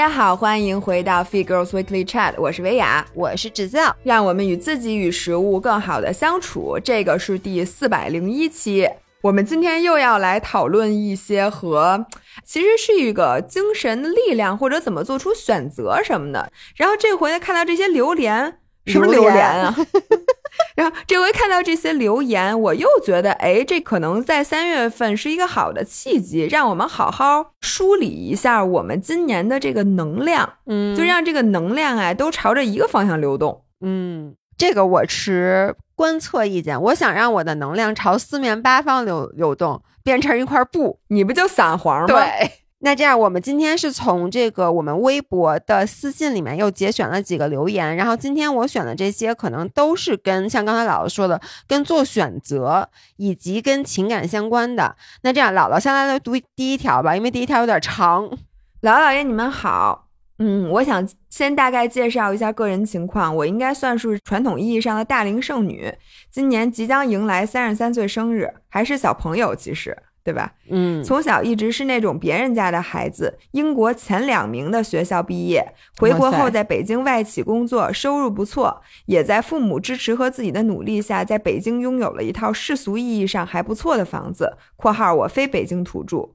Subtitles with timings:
[0.00, 6.78] 家好，欢迎回到 Fit Girls Weekly Chat，我是维雅，我是芷笑，让我们与自己与食物更好的相处。
[6.82, 8.88] 这个是第四百零一期，
[9.20, 12.06] 我们今天又要来讨论一些和
[12.42, 16.50] 其实是一个精神的力量或者怎么做出选择什么的。
[16.76, 19.76] 然后这回呢，看到这些榴莲，什么榴莲啊？
[20.74, 33.64] 然后这回看到这些留言，我又觉得，哎，这可能在三月份是一个好的契机，让我们好好梳理一下我们今年的这个能量，嗯就让这个能量啊都朝着一个方向流动。
[33.80, 40.98] 嗯，这个我持观测意见，我想让我的能量朝四面八方流流动，变成一块布。
[41.08, 42.06] 你不就散黄吗？
[42.06, 42.50] 对，
[42.82, 54.96] 那这样我们今天是从这个我们微博的私信里面又节选了几个留言，然后今天我选的这些可能都是跟像刚才姥姥说的，跟做选择以及跟情感相关的。
[55.22, 58.26] 那这样姥姥先来读第一条吧，因为第一条有点长。
[58.80, 60.08] 姥姥姥爷你们好，
[60.38, 65.92] 嗯，我想先大概介绍一下个人情况，我应该算是传统意义上的大龄剩女，
[66.30, 69.94] 今年即将迎来三十三岁生日，还是小朋友，其实。
[70.30, 70.52] 对吧？
[70.70, 84.56] 嗯，从小一直是那种别人家的孩子，英国前两名的学校毕业，回国后在北京外企工作，收入不错，也在父母支持和自己的努力下，在北京拥有了一套世俗意义上还不错的房子。
[84.76, 86.28] （括号我非北京土著）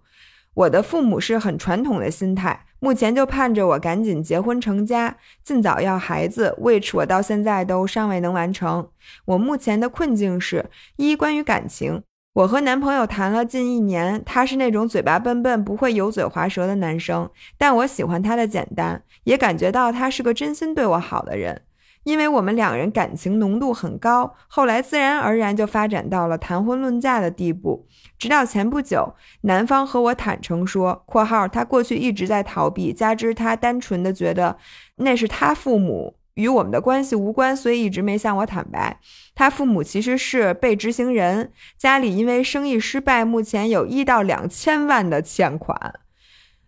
[0.55, 8.89] 我的父母是很传统的心态，目前就盼着我赶紧结婚成家，尽早要孩子，which 我到现在都尚未能完成。
[9.23, 10.65] 我目前的困境是：
[10.97, 12.03] 一、关于感情。
[12.35, 21.61] 我和男朋友谈了近一年，他是那种嘴巴笨笨、不会油嘴滑舌的男生，但我喜欢他的简单，也感觉到他是个真心对我好的人。
[22.03, 27.87] 因为我们两人感情浓度很高，后来自然而然就发展到了谈婚论嫁的地步。
[28.19, 34.57] 直到前不久，男方和我坦诚说（括号他过去一直在逃避，加之他单纯的觉得
[34.97, 36.17] 那是他父母）。
[36.35, 38.99] 与我们的关系无关，所以一直没向我坦白。
[39.33, 45.99] 他父母其实是被执行人，家里因为生意失败，目前有一到两千万的欠款。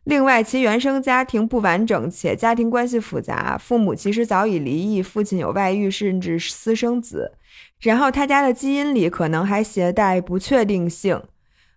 [0.05, 7.33] 另外，其原生家庭不完整，且家庭关系复杂，父母其实早已离异，父亲有外遇，甚至私生子。
[7.81, 11.21] 然后他家的基因里可能还携带不确定性，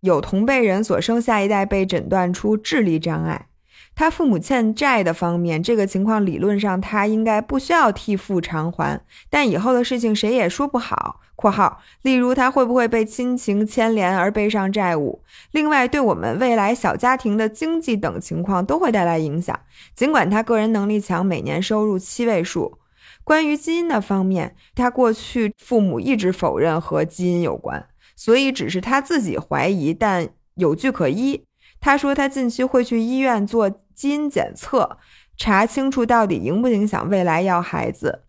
[0.02, 3.48] 有同辈人所生下一代被诊断出智力障碍。
[3.94, 11.20] 他父母欠债的方面，这个情况理论上他应该不需要替父偿还，但以后的事情谁也说不好。
[11.40, 15.22] （括号例如他会不会被亲情牵连而背上债务？
[15.52, 19.58] 另外，对我们未来小家庭的经济等情况都会带来影响。
[19.94, 22.78] 尽管他个人能力强，每年收入七位数。
[23.24, 31.44] 关于基因的方面，他过去父母一直否认和基因有关，所以只是他自己怀疑，但有据可依。
[31.80, 34.98] 他说他近期会去医院做基因检测，
[35.36, 38.22] 查清楚到底影不影响未来要孩子。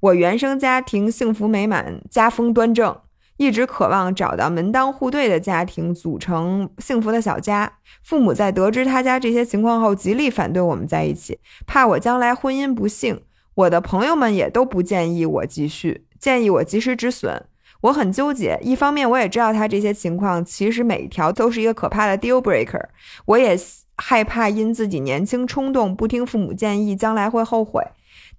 [0.00, 3.00] 我原生家庭幸福美满，家风端正，
[3.36, 7.72] 一直渴望找到门当户对的家庭，组成幸福的小家。
[8.02, 13.22] 父母在得知他家这些情况后，极力反对我们在一起，怕我将来婚姻不幸。
[13.54, 17.46] 我的朋友们也都不建议我继续，建议我及时止损。
[17.80, 22.84] 我很纠结，一方面我也知道他这些情况其实每一条都是一个可怕的 deal breaker，
[23.26, 23.56] 我也
[23.96, 27.82] 害怕因自己年轻冲动不听父母建议，将来会后悔。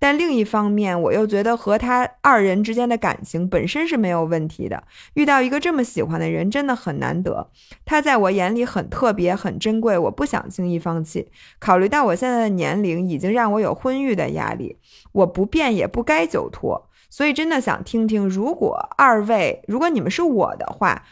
[0.01, 4.81] 但另一方面，我又觉得和他二人之间的感情本身是没有问题的。
[5.13, 7.49] 遇到一个这么喜欢的人真的很难得，
[7.83, 11.29] 他在我眼里很特别、很珍贵，我不想轻易放弃。
[11.59, 14.77] 考虑到我现在的年龄，已经让我有婚育的压力，
[15.11, 16.88] 我不变也不该久拖。
[17.09, 21.03] 所以真的想听听，如果二位，如果你们是我的话，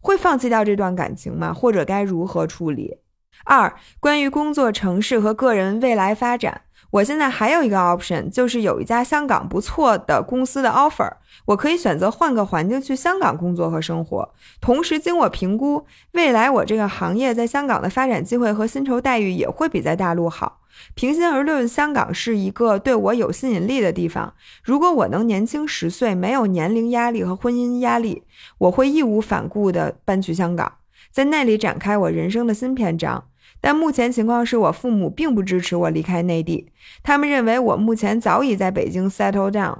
[0.00, 1.54] 会放弃掉这段感情吗？
[1.54, 2.98] 或者该如何处理？
[3.44, 11.10] 二，关于工作城市和个人未来发展，我现在还有一个 option，就是有一家香港不错的公司的 offer，
[11.46, 14.34] 我可以选择换个环境去香港工作和生活。
[14.60, 20.60] 同时，经我评估，未来我这个行业在香港的发展机会和薪酬待遇也会比在大陆好。
[20.94, 24.34] 平心而论，香港是一个对我有吸引力的地方。
[24.62, 28.22] 如果我能年轻十岁，没有年龄压力和婚姻压力，
[28.58, 30.74] 我会义无反顾地搬去香港，
[31.10, 33.24] 在那里展开我人生的新篇章。
[33.60, 36.70] 但目前情况是我父母并不支持我离开内地，
[37.02, 39.78] 他们认为我目前早已在北京 settle down，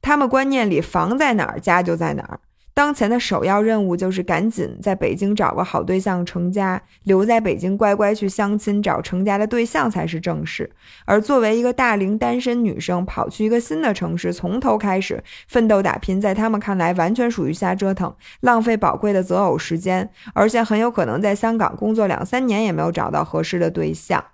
[0.00, 2.40] 他们观念里房在哪儿，家就在哪儿。
[2.72, 10.70] 当前的首要任务就是赶紧在北京找个好对象成家，留在北京乖乖去相亲找成家的对象才是正事。
[11.04, 24.24] 而作为一个大龄单身女生，跑去一个新的城市，从头开始奋斗打拼，在他们看来完全属于瞎折腾，浪费宝贵的择偶时间，而且很有可能在香港工作两三年也没有找到合适的对象。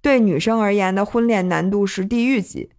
[0.00, 2.70] 对女生而言的婚恋难度是地狱级。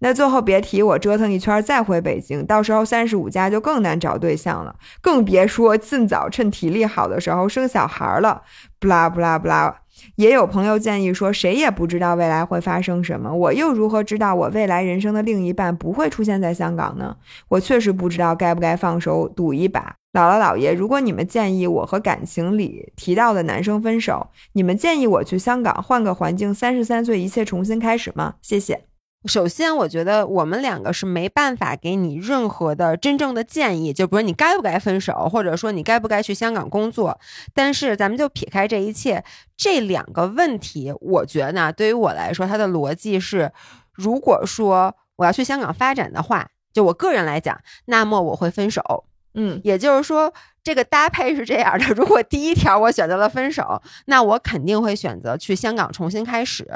[0.00, 8.42] 那最后别提我折腾一圈再回北京，到时候三十五加就更难找对象了，更别说尽早趁体力好的时候生小孩了。
[8.78, 9.80] 不啦不啦不啦。
[10.16, 17.16] 也有朋友建议说，谁也不知道未来会发生什么，我又如何知道我未来人生的另一半不会出现在香港呢？
[17.48, 19.94] 我确实不知道该不该放手赌一把。
[20.12, 28.34] 姥姥姥爷，如果你们建议我和感情里提到的男生分手，你们建议我去香港换个环境，三十三岁一切重新开始吗？
[28.42, 28.93] 谢谢。
[29.26, 37.18] 首先，我觉得我们两个是没办法给你任何的真正的建议，就比如你该不该分手，或者说你该不该去香港工作。
[37.54, 39.24] 但是，咱们就撇开这一切，
[39.56, 43.50] 这两个问题，我觉得呢对于我来说，它的逻辑是：
[43.92, 49.04] 如果说我要去香港发展的话，就我个人来讲，那么我会分手。
[49.34, 50.32] 嗯，也就是说。
[50.64, 56.66] 这个搭配是这样的：如果第一条我选择了分手，那我肯定会选择去香港重新开始。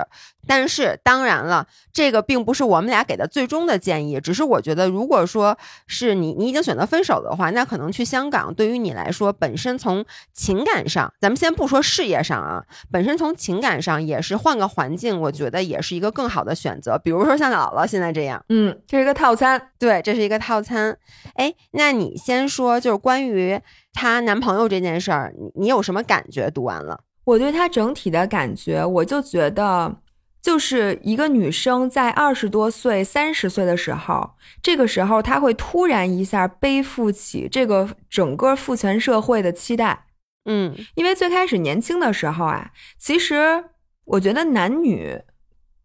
[0.49, 5.57] 但是当然了，这个并不是我们俩给的最终的建议，只是我觉得，如果说
[5.87, 16.99] 是你你已经选择分手的话，那可能去香港对于你来说，本身从情感上，咱们先不说事业上啊，本身从情感上也是换个环境，我觉得也是一个更好的选择。
[16.99, 20.97] 比如说像姥姥现在这样，嗯，这是一个套餐，对，这是一个套餐。
[21.35, 23.61] 哎，那你先说，就是关于。
[23.95, 26.49] 她男朋友这件事儿，你你有什么感觉？
[26.53, 29.93] 读完了，我对她整体的感觉，我就觉得，
[30.41, 40.07] 就是一个女生在二十多岁、三十岁的时候，这个时候她会突然一下背负起这个整个父权社会的期待。
[40.47, 43.65] 嗯，因为最开始年轻的时候啊，其实
[44.05, 45.21] 我觉得男女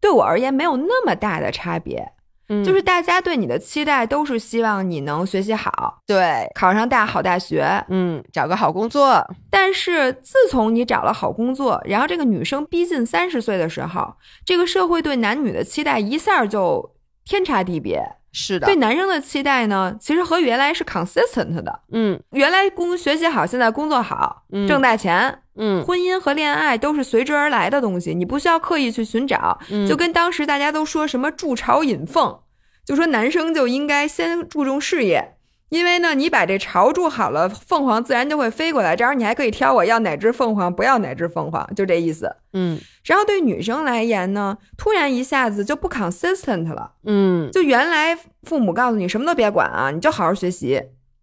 [0.00, 2.13] 对我而言没有那么大的差别。
[2.48, 9.26] 就是大家对你的期待都是希望你能学习好，对，考上大好大学，嗯，找个好工作。
[9.50, 14.14] 但是自从你找了好工作，然后这个女生逼近三十岁的时候，
[14.44, 16.94] 这个社会对男女的期待一下就
[17.24, 18.02] 天差地别。
[18.34, 21.80] 是的，对男生的期待呢，其实和原来是 consistent 的。
[21.92, 25.38] 嗯，原来工学习好，现在工作好，挣大钱。
[25.56, 29.58] 嗯，婚姻和恋爱都是随之而来的东西，你不需要刻意去寻找。
[29.88, 32.40] 就跟当时大家都说什么筑巢引凤。
[32.84, 35.33] 就说男生就应该先注重事业，
[35.74, 38.94] 因为呢，你把这巢筑好了，凤凰自然就会飞过来。
[38.94, 42.36] 这样你还可以挑我要哪只凤凰，不要哪只凤凰，就这意思。
[42.52, 46.92] 嗯，然后对女生来言呢，突然一下子就不 consistent 了。
[47.02, 50.80] 嗯，就原来父母告诉你什么都别管啊，你就好好学习，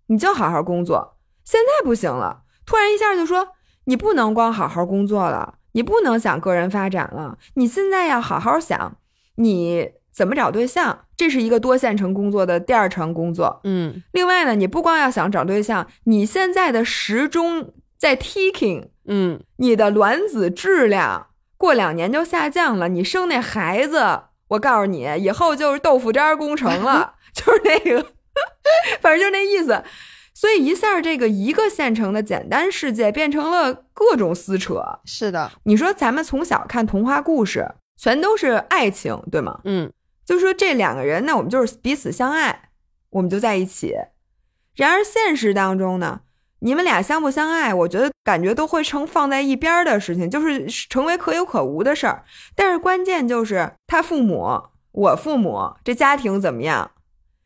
[0.07, 1.15] 你就好好工作。
[1.45, 3.53] 现在不行了，突然一下就说
[3.85, 8.97] 你不能光好好工作了，你不能想个人发展了，你现在要好好想
[9.35, 9.91] 你。
[10.13, 11.05] 怎么找对象？
[11.15, 13.61] 这是一个多线程工作的第二层工作。
[13.63, 18.89] 嗯，另外呢，你不光要想找对象，你现在的时钟在 ticking。
[19.05, 21.27] 嗯，你的卵子质量
[21.57, 28.07] 过两年就下降了，你生那孩子，我告诉你，以后就是豆腐渣工程了， 就是那个，
[29.01, 29.83] 反正就是那意思。
[30.33, 34.81] 所以一下，这个一个县城的简单世界变成了各种撕扯。
[35.05, 39.59] 是的，你说咱们从小看童话故事，全都是爱情，对吗？
[39.65, 39.91] 嗯。
[40.31, 42.69] 就说这两个人，那我们就是彼此相爱，
[43.09, 43.93] 我们就在一起。
[44.77, 46.21] 然而现实当中呢，
[46.59, 52.23] 你们俩相不相爱，我觉得感觉都会成放在一边的事情，就是成为可有可无的事儿。
[52.55, 54.47] 但是关键就是他父母、
[54.93, 56.91] 我父母这家庭怎么样，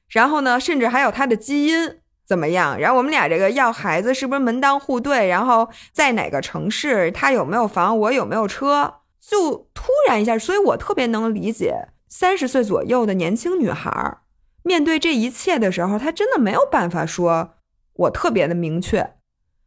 [0.09, 11.87] 然后呢，甚至还有他的基因怎么样，然后我们俩这个要孩子是不是门当户对，然后在哪个城市，他有没有房，我有没有车，就突然一下，所以我特别能理解。
[12.17, 14.19] 三十岁左右的年轻女孩，
[14.63, 17.55] 面对这一切的时候，她真的没有办法说
[17.91, 19.15] “我特别的明确”，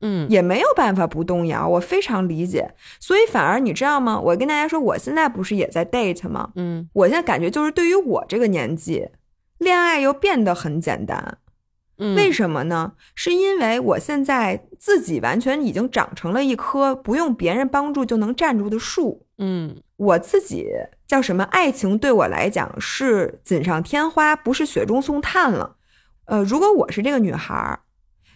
[0.00, 1.68] 嗯，也没有办法不动摇。
[1.68, 4.18] 我非常理解，所以反而你知道吗？
[4.18, 6.52] 我跟大家说，我现在不是也在 date 吗？
[6.56, 9.10] 嗯，我现在感觉就是对于我这个年纪，
[9.58, 11.36] 恋爱又变得很简单。
[11.98, 12.94] 嗯，为什么呢？
[13.14, 19.26] 是因为我现在自己完全已经长成了一棵不用别人帮助就能站住的树。
[19.36, 20.66] 嗯，我自己
[21.08, 21.42] 叫什么？
[21.44, 25.76] 爱情对我来讲是锦上添花，不是雪中送炭了。
[26.26, 27.80] 呃，如果我是这个女孩儿，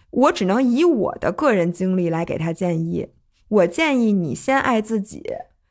[0.09, 3.09] 我只能以我的个人经历来给她建议。
[3.47, 5.23] 我建议你先爱自己。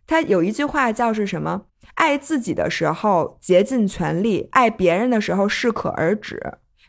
[0.07, 1.63] 他有一句话叫是什么？
[1.95, 6.41] 爱自己的时候竭尽全力，爱别人的时候适可而止。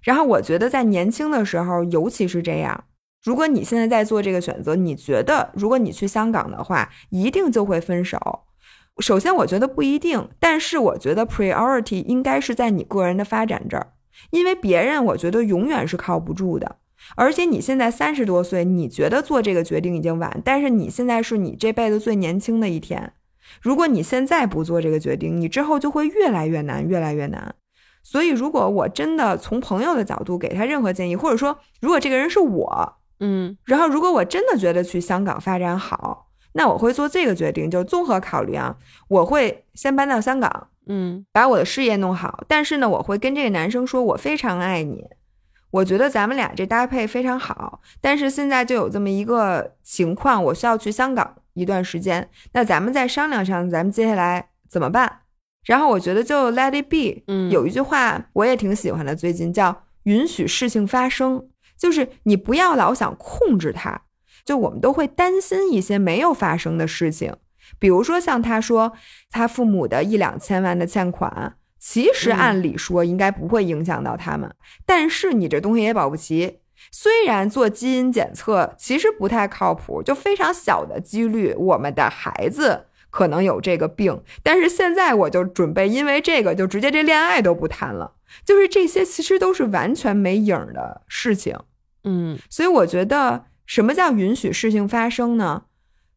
[0.04, 2.84] 然后我觉得在年轻的时候，尤其是这样。
[3.24, 8.20] 如果你现在在做这个选择，你觉得如果你去香港的话，一定就会分手？
[9.00, 13.94] 首先，我觉得不一定，但是我觉得 priority 应该是在你个人的发展这儿，
[14.32, 16.78] 因为别人我觉得永远是靠不住的。
[17.16, 23.12] 而且你现在三十多岁，你觉得做这个决定已经晚，但是你现在是你这辈子最年轻的一天，
[23.62, 27.56] 如果你现在不做这个决定，你之后就会越来越难，越来越难。
[28.04, 38.76] 所以，如果我真的从朋友的角度给他任何建议，或者说，如果这个人是我，嗯，然后如果我真的觉得去香港发展好，那我会做这个决定，就综合考虑啊，
[39.08, 42.44] 我会先搬到香港，嗯，把我的事业弄好。
[42.48, 45.06] 但是呢，我会跟这个男生说，我非常爱你，
[45.72, 47.82] 我觉得咱们俩这搭配非常好。
[48.00, 55.22] 但是现在就有这么一个情况，我需要去香港一段时间，那咱们再商量商量，咱们接下来怎么办？
[55.66, 64.03] 然后我觉得就 let it be，嗯有一句话我也挺喜欢的，最近叫允许事情发生，就是你不要老想控制它。
[64.46, 67.36] 就我们都会担心一些没有发生的事情，
[67.80, 68.94] 比如说像他说
[69.32, 74.54] 他父母的一两千万的欠款，其实嗯按理说应该不会影响到他们，
[74.86, 76.60] 但是你这东西也保不齐。
[76.92, 91.58] 虽然做基因检测其实不太靠谱，就非常小的几率，我们的孩子可能有这个病，但是现在我就准备因为这个就直接这恋爱都不谈了，就是这些其实都是完全没影儿的事情。
[92.04, 95.64] 嗯所以我觉得，什么叫允许事情发生呢？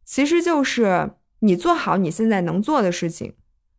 [0.04, 1.10] 其实就是
[1.40, 3.34] 你做好你现在能做的事情，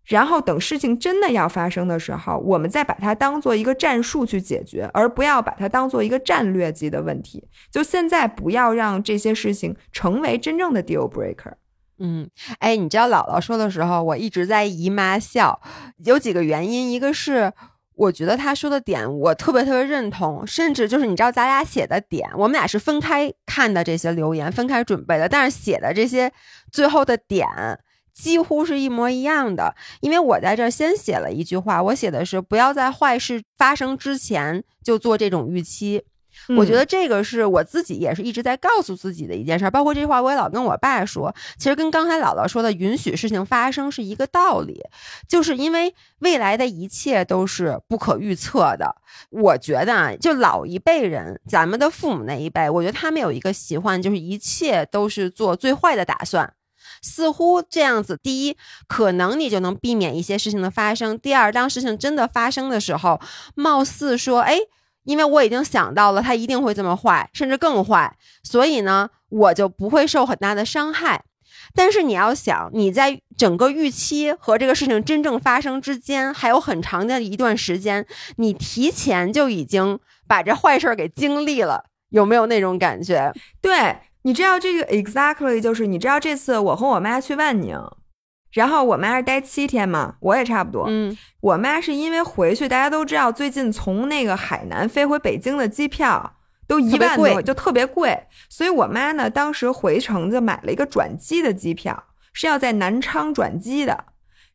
[0.06, 7.48] 然后等事情真的要发生的时候，我们再把它当做一个战术去解决，而不要把它当做一个战略级的问题。
[7.72, 11.54] 就现在不要让这些事情成为真正的 deal breaker。
[12.00, 15.62] 嗯，哎，你知道姥姥说的时候，我一直在姨妈笑，
[16.06, 17.54] 有几个原因，一个是。
[17.98, 26.32] 我觉得他说的点我特别特别认同，甚至就是你知道咱俩写的点，我们俩是分开看的这些留言，分开准备的，但是写的这些
[26.72, 27.48] 最后的点
[28.14, 29.76] 几乎是一模一样的。
[30.02, 36.04] 因为我在这儿先写了一句话，我写的是不要在坏事发生之前就做这种预期。
[36.58, 44.82] 我觉得这个是我自己也是一直在告诉自己的一件事儿，包括这句话我也老跟我爸说，其实跟刚才姥姥说的允许事情发生是一个道理，
[45.28, 48.96] 就是因为未来的一切都是不可预测的。
[49.30, 56.54] 我觉得啊，就老一辈人，咱们的父母那一辈，我觉得他们有一个习惯，就是一切都是做最坏的打算。
[57.02, 63.20] 似乎这样子，第一，可能你就能避免一些事情的发生；第二，当事情真的发生的时候，
[63.56, 64.58] 貌似说，哎，
[65.08, 71.24] 因为我已经想到了他一定会这么坏，甚至更坏，所以呢，我就不会受很大的伤害。
[71.74, 79.98] 但是你要想，你在整个预期和这个事情真正发生之间，还有很长的一段时间，你提前就已经
[80.28, 83.32] 把这坏事儿给经历了，有没有那种感觉？
[83.62, 87.80] 对，你知道这个 exactly 就是你知道这次我和我妈去万宁，
[88.52, 90.86] 然后我妈是待七天嘛，我也差不多。
[90.88, 96.36] 嗯我妈是因为回去，大家都知道，最近从那个海南飞回北京的机票
[96.68, 104.06] 都一万多，就特别贵，所以我妈呢当时回程就买了一个转机的机票，是要在南昌转机的。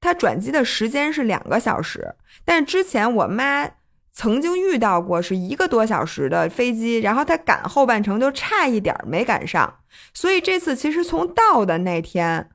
[0.01, 3.69] 她转机的时间是两个小时，但是之前我妈
[4.13, 9.79] 曾经遇到过是一个多小时的飞机，然后她赶后半程就差一点没赶上，
[10.13, 12.51] 所以这次其实从到的那天，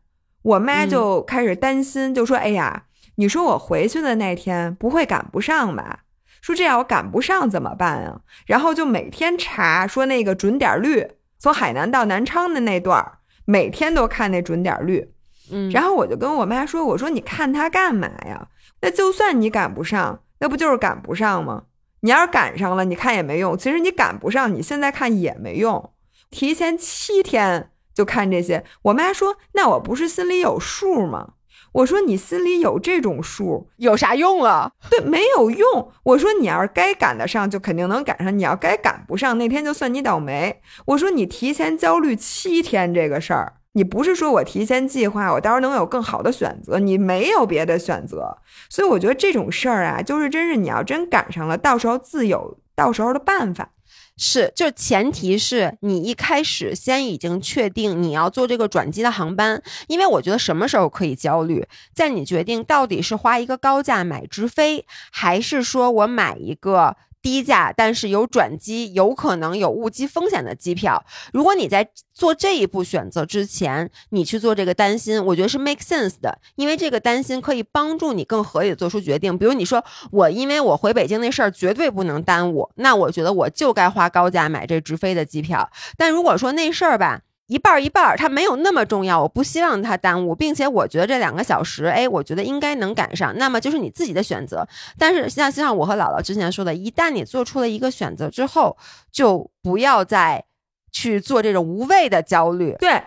[0.47, 2.83] 我妈嗯就开始担心，就说：“哎呀。”
[3.19, 6.01] 你说我回去的那天不会赶不上吧？
[6.39, 8.21] 说这样我赶不上怎么办啊？
[8.45, 11.03] 然后就每天查说那个准点率，
[11.39, 15.13] 从海南到南昌的那段儿，每天都看那准点率。
[15.51, 18.47] 嗯，然后我就跟我妈说：“我说你看它干嘛呀？
[18.81, 21.63] 那就算你赶不上，那不就是赶不上吗？
[22.01, 23.57] 你要是赶上了，你看也没用。
[23.57, 25.91] 其实你赶不上，你现在看也没用。
[26.29, 31.29] 提前七天就看这些。”我妈说：“那我不是心里有数吗？”
[31.73, 34.71] 我说你心里有这种数，有啥用啊？
[34.89, 35.91] 对，没有用。
[36.03, 40.61] 我说你要是该赶得上，就肯定能赶上；你要该赶不上，那天就算你倒霉。
[40.85, 48.37] 我说你提前焦虑七天这个事儿，你不是说我提前计划，我到时候能有更好的选择，你没有别的选择。
[48.69, 53.69] 所以我觉得这种事儿啊，就是真是你要真赶上了，到时候自有到时候的办法。
[54.17, 66.97] 是，就前提是你一开始先已经确定你要做这个转机的航班，因为我觉得什么时候可以焦虑，在你决定到底是花一个高价买直飞，还是说我买一个。
[67.21, 71.03] 低价但是有转机，有可能有误机风险的机票。
[71.33, 79.37] 如果你在做这一步选择之前，你去做这个担心，我觉得是 make sense 的，因为这个担心可以帮助你更合理的做出决定。
[79.37, 85.69] 比如你说我因为我回北京那事儿绝对不能耽误，那我觉得我就该花高价买这直飞的机票。
[85.97, 94.67] 但如果说那事儿吧，一半儿一半儿，它没有那么重要，我不希望它耽误，并且我觉得这两个小时，哎，我觉得应该能赶上，那么就是你自己的选择。
[94.99, 98.77] 但是像像我和姥姥之前说的，一旦你做出了一个选择之后，
[99.11, 100.43] 就不要再
[100.91, 102.75] 去做这种无谓的焦虑。
[102.79, 103.01] 对，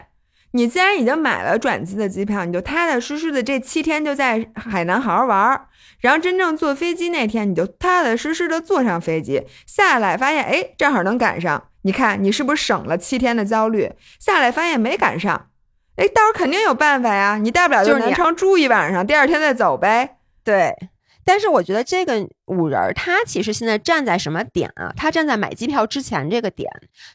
[0.53, 5.67] 你既然已经买了转机的机票，你就踏踏实实的这七天就在海南好好玩儿。
[6.01, 11.65] 然后真正坐飞机那天，你就踏踏实实的坐上飞机，下来发现，哎，正好能赶上。
[11.83, 13.93] 你看，你是不是省了七天的焦虑？
[14.19, 15.49] 下来发现没赶上，
[15.97, 17.39] 哎，到时候肯定有办法呀。
[17.39, 20.19] 你大不了就南昌住一晚上，第二天再走呗。
[20.45, 20.75] 对。
[21.23, 24.93] 但是我觉得这个五人儿，他其实现在站在什么点啊？
[24.97, 26.69] 他站在买机票之前这个点，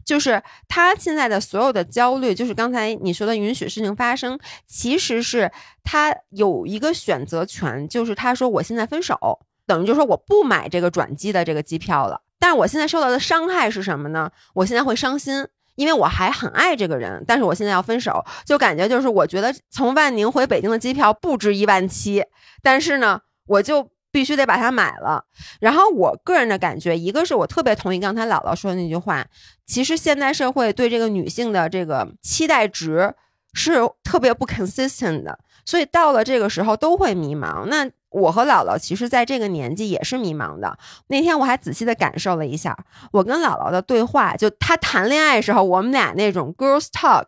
[0.05, 5.51] 就是他现在的所有的焦虑，就是刚才你说的允许事情发生，其实是
[5.83, 9.17] 他有一个选择权，就是他说我现在分手，
[9.65, 12.21] 等于就是说我不买这个转机的这个机票了。
[12.39, 14.29] 但是我现在受到的伤害是什么呢？
[14.53, 22.23] 我现在会伤心，因为我还很爱这个人，但是我现在要分手，就感觉就是我觉得从万宁回北京的机票不值一万七，
[22.61, 23.89] 但是呢，我就。
[24.11, 25.25] 必须得把它买了。
[25.59, 29.25] 然后我个人的感觉，一个是我特别同意刚才姥姥说的那句话，
[29.65, 33.13] 其实现代社会对这个女性的这个期待值
[33.51, 33.73] 是
[34.05, 37.65] 特别不 consistent 的，所以到了这个时候都会迷茫。
[37.65, 40.77] 那我和姥姥其实在这个年纪也是迷茫的。
[41.07, 42.77] 那天我还仔细的感受了一下
[43.11, 47.25] 我跟姥姥的对话，就她谈恋爱时候我们俩那种 girls talk，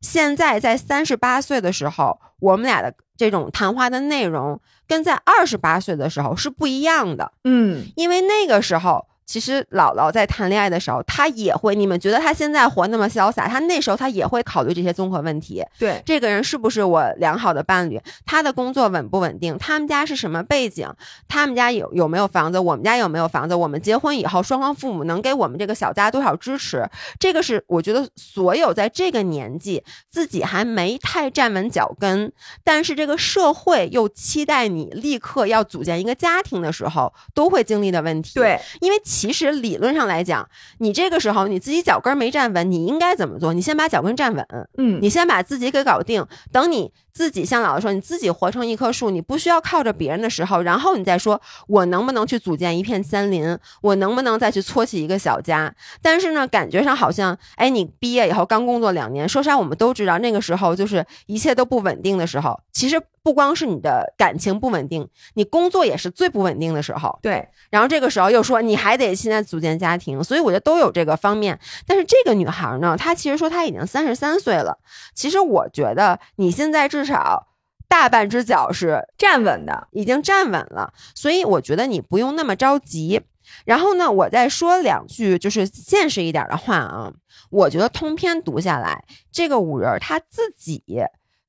[0.00, 4.60] 现在在三十八岁的时候，我们俩的这种谈话的内容。
[4.88, 9.06] 跟在二十八岁的时候是不一样的，嗯，因为那个时候。
[9.24, 11.74] 其实姥姥在谈恋爱的时候，她也会。
[11.74, 15.64] 你们觉得她现在活那么潇洒，她那时候她也会考虑这些综合问题。
[15.78, 18.00] 对，这个人是不是我良好的伴侣？
[18.26, 19.56] 他的工作稳不稳定？
[19.58, 20.88] 他们家是什么背景？
[21.28, 22.58] 他们家有有没有房子？
[22.58, 23.54] 我们家有没有房子？
[23.54, 26.86] 我们结婚以后，双方父母能给我们这个小家多少支持？
[27.18, 32.30] 这个是我觉得所有在这个年纪自己还没太站稳脚跟，
[32.62, 38.32] 但是这个社会又期待你立刻要组建一个家庭的时候，都会经历的问题。
[38.34, 39.00] 对，因为。
[39.12, 43.52] 其实理论上来讲，你这个时候你自己脚跟没站稳，你应该怎么做？
[43.52, 44.46] 你先把脚跟站稳，
[44.78, 46.90] 嗯，你先把自己给搞定，等你。
[47.12, 53.54] 自己像姥姥说，你自己活成一棵树，你不需要靠着别人的时候，然后你再说，我能不能去组建一片森林？
[53.82, 55.74] 我能不能再去搓起一个小家？
[56.00, 62.58] 但是呢，感觉上好像，哎，你毕业以后刚工作两年，说实话，我们都知道那个时候就是一切都不稳定的时候。
[62.72, 67.18] 其实不光是你的感情不稳定，你工作也是最不稳定的时候。
[67.22, 67.48] 对。
[67.70, 71.58] 然后这个时候又说你还得现在组建家庭，所以我觉得都有这个方面。
[71.86, 74.78] 但是这个女孩呢，她其实说她已经三十三岁了。
[75.14, 76.82] 其实我觉得你现在。
[76.92, 77.46] 至少
[77.88, 83.22] 大半只脚是站稳的，已经站稳了，所以我觉得你不用那么着急。
[83.64, 87.10] 然后呢，我再说两句就是现实一点的话啊，
[87.48, 90.82] 我觉得通篇读下来，这个五人他自己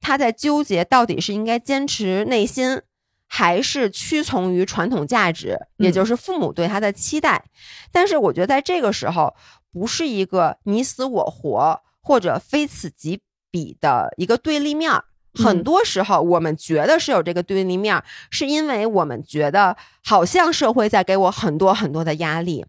[0.04, 2.82] 他在纠结到底是应该坚持内心，
[3.26, 7.46] 还是屈从于传统价值，也就是父母对他的期待。
[7.92, 9.34] 但是我觉得在这个时候，
[9.72, 15.06] 不是一个你死我活或者非此即彼的一个对立面儿。
[15.34, 22.66] 很多时候，我们觉得是有这个对立面，是因为我们觉得好像社会在给我很多很多的压力。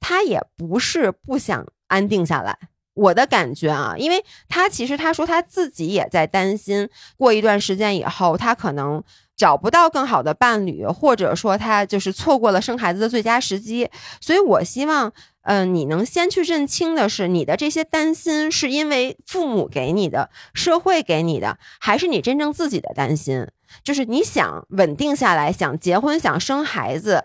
[0.00, 2.58] 他也不是不想安定下来，
[2.94, 9.02] 我的感觉啊，因为他其实他说他自己也在担心，过一段时间以后，他可能
[9.36, 13.88] 找不到更好的伴侣，或者说他就是错过了生孩子的最佳时机。
[14.20, 15.12] 所以我希望。
[15.44, 23.48] 嗯，你能先去认清的是，你的这些担心是因为父母给你的，社会给你的，还是你真正自己的担心？
[23.82, 27.24] 就是你想稳定下来，想结婚，想生孩子，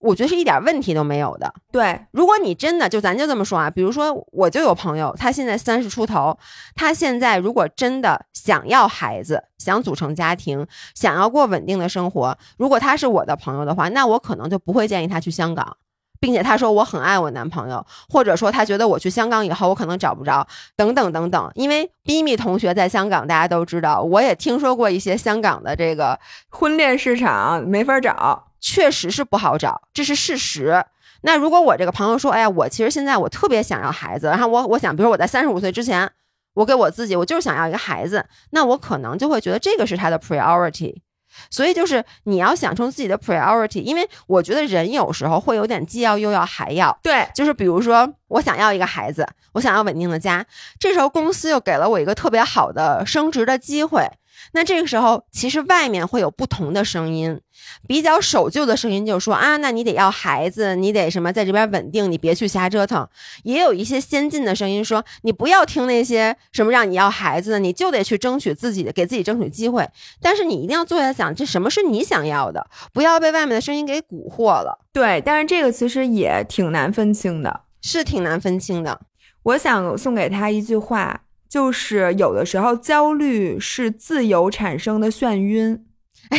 [0.00, 1.52] 我觉得是一点问题都没有的。
[1.70, 6.36] 对，如果你真的就咱就这么说啊，比如说我就有朋友，他现在三十出头，
[6.74, 15.76] 他现在如果真的想要孩子，想组成家庭，想要过稳定的生活，如果他是我的朋友的话，那我可能就不会建议他去香港。
[16.22, 21.50] 并且他说我很爱我男朋友，或者说他觉得我去香港以后我可能找不着，等等等等。
[21.54, 30.84] 因为 Bimi 同学在香港，大家都知道，我也听说过一些香港的这个婚恋市场没法找，确实是不好找，这是事实。
[31.22, 36.10] 那如果我这个朋友说，哎呀，我其实现在我特别想要孩子，然后我我想，比如我在三十五岁之前，
[36.54, 41.00] 我给我自己，我就是想要一个孩子，那我可能就会觉得这个是他的 priority。
[41.48, 46.98] 所以就是你要想出自己的 priority，因为我觉得人有时候会有点既要又要还要。
[47.02, 50.44] 对，就是比如说我想要一个孩子，我想要稳定的家，
[50.78, 54.10] 这时候公司又给了我一个特别好的升职的机会。
[54.52, 57.40] 那这个时候，其实外面会有不同的声音，
[57.86, 63.08] 比较守旧的声音就说啊，那你得要孩子，你得什么在这边稳定，你别去瞎折腾。
[63.44, 69.88] 也有一些先进的声音说，你不要听那些什么让你要孩子的，你就得去争取自己的，给自己争取机会。
[70.20, 74.78] 但是你一定要坐下想，这什么是你想要的，不要被外面的声音给蛊惑了。
[74.92, 79.00] 对，但是这个其实也挺难分清的，是挺难分清的。
[79.42, 81.22] 我想送给他一句话。
[81.50, 85.84] 就是有的时候焦虑是自由产生的眩晕。
[86.30, 86.38] 哎，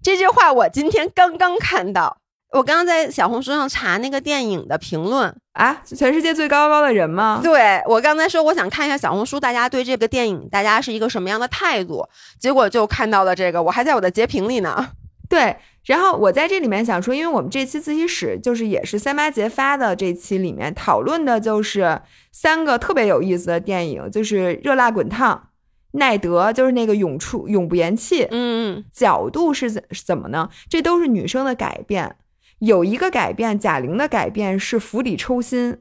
[0.00, 2.18] 这句话我今天刚刚看到。
[2.52, 7.40] 我刚刚在小红书上查那个电影的评论啊，全世界最高高的人吗？
[7.42, 12.08] 对我刚才说，我想看一下小红书，大家对这个电影，大家是一个什么样的态度？
[12.38, 14.92] 结果就看到了这个，我还在我的截屏里呢。
[15.28, 15.56] 对，
[15.86, 25.50] 然后我在这里面想说，因为我们这期自习室就是也是三八节发的这期里面讨论的就是三个特别有意思的电影，就是《热辣滚烫》、
[25.98, 28.26] 奈德，就是那个永出永不言弃。
[28.32, 30.50] 嗯，角度是怎怎么呢？
[30.68, 32.16] 这都是女生的改变。
[32.58, 35.78] 有一个改变，贾玲的改变是釜底抽薪，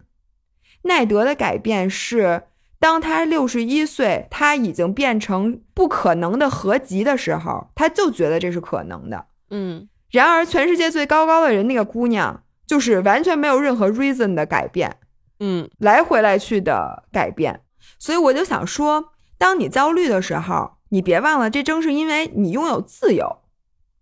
[0.83, 2.43] 奈德的改变是
[2.79, 9.25] 当他六十一岁，他已经变成不可能的合集的时候，他就觉得这是可能的。
[9.49, 14.95] 嗯，然而全世界最高高的人那个姑娘，就是完全没有任何 reason 的改变，
[15.41, 17.59] 嗯，来回来去的改变。
[17.99, 23.39] 所以我就想说，当你焦虑的时候，你别忘了，这正是因为你拥有自由。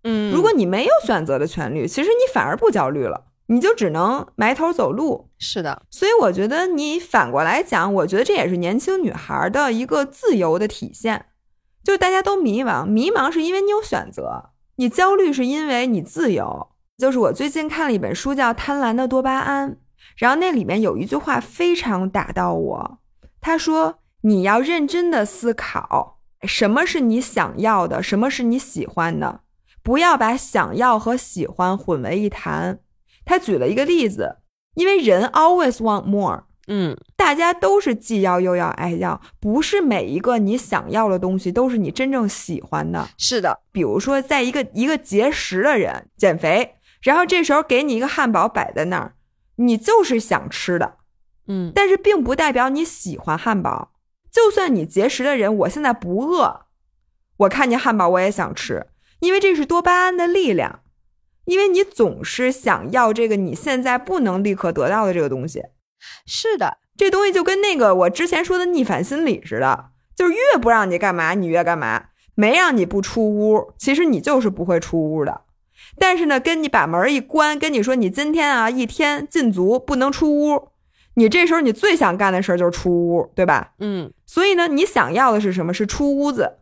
[0.04, 5.32] 嗯，如果你没有选择的权利，其实你反而不焦虑了，你就只能埋头走路。
[5.40, 11.26] 是的，所以我觉得你反过来讲，我觉得这也是年轻女孩的一个自由的体现。
[11.84, 16.70] 就大家都迷茫，迷茫是因为你有选择，你焦虑是因为你自由。
[16.98, 19.72] 就是我最近看了一本书叫《贪婪的多巴胺》，
[20.16, 23.00] 然后那里面有一句话非常打到我，
[23.42, 29.42] 他说：“你要认真的思考，什么是你想要的，什么是你喜欢的。”
[29.82, 32.80] 不要把想要和喜欢混为一谈。
[33.26, 34.38] 他举了一个例子，
[34.76, 43.10] 因为人 always want more，嗯，大家都是既要又要爱要，不是每一个你想要的东西都是你真正喜欢的。
[43.18, 49.16] 是的，比如说，在一个一个节食的人减肥，然后这时候给你一个汉堡摆在那儿，
[49.58, 50.96] 你就是想吃的，
[51.48, 53.92] 嗯，但是并不代表你喜欢汉堡。
[54.32, 56.62] 就算你节食的人，我现在不饿，
[57.38, 58.88] 我看见汉堡我也想吃。
[59.20, 60.80] 因为这是多巴胺的力量，
[61.46, 65.62] 因为你总是想要这个你现在不能立刻得到的这个东西。
[66.26, 69.86] 是的，这东西就跟那个我之前说的逆反心理似的，
[70.16, 72.06] 就是越不让你干嘛，你越干嘛。
[72.36, 75.42] 没让你不出屋，其实你就是不会出屋的。
[76.00, 80.70] 但是呢，跟你把门一关，跟你说你今天啊一天禁足不能出屋，
[81.14, 83.74] 你这时候你最想干的事儿就是出屋，对吧？
[83.78, 84.12] 嗯。
[84.26, 85.72] 所以呢，你想要的是什么？
[85.72, 86.58] 是出屋子。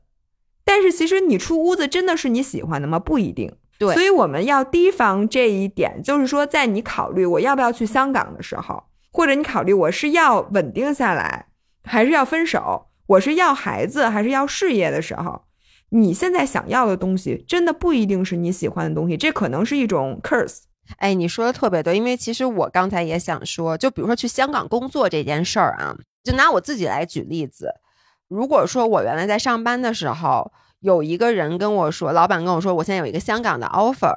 [0.65, 2.99] 但是其实你出屋子真的是你喜欢的吗？
[2.99, 3.55] 不一定。
[3.79, 11.47] 对，所以我们要提防这一点，就是说，在你考虑我要不要去香港的时候，或者你考虑我是要稳定下来，
[11.83, 15.43] 还是要分手，我是要孩子还是要事业的时候，
[15.89, 20.61] 你现在想要的东西真的不一定是你喜欢的东西，这可能是一种 curse。
[20.97, 27.73] 哎，你说的特别对，因为其实我刚才也想说，就比如说去香港工作这件事儿啊，就拿我自己来举例子。
[28.27, 34.15] 如果说我原来在上班的时候，有一个人跟我说，老板跟我说，我现在有一个香港的 offer，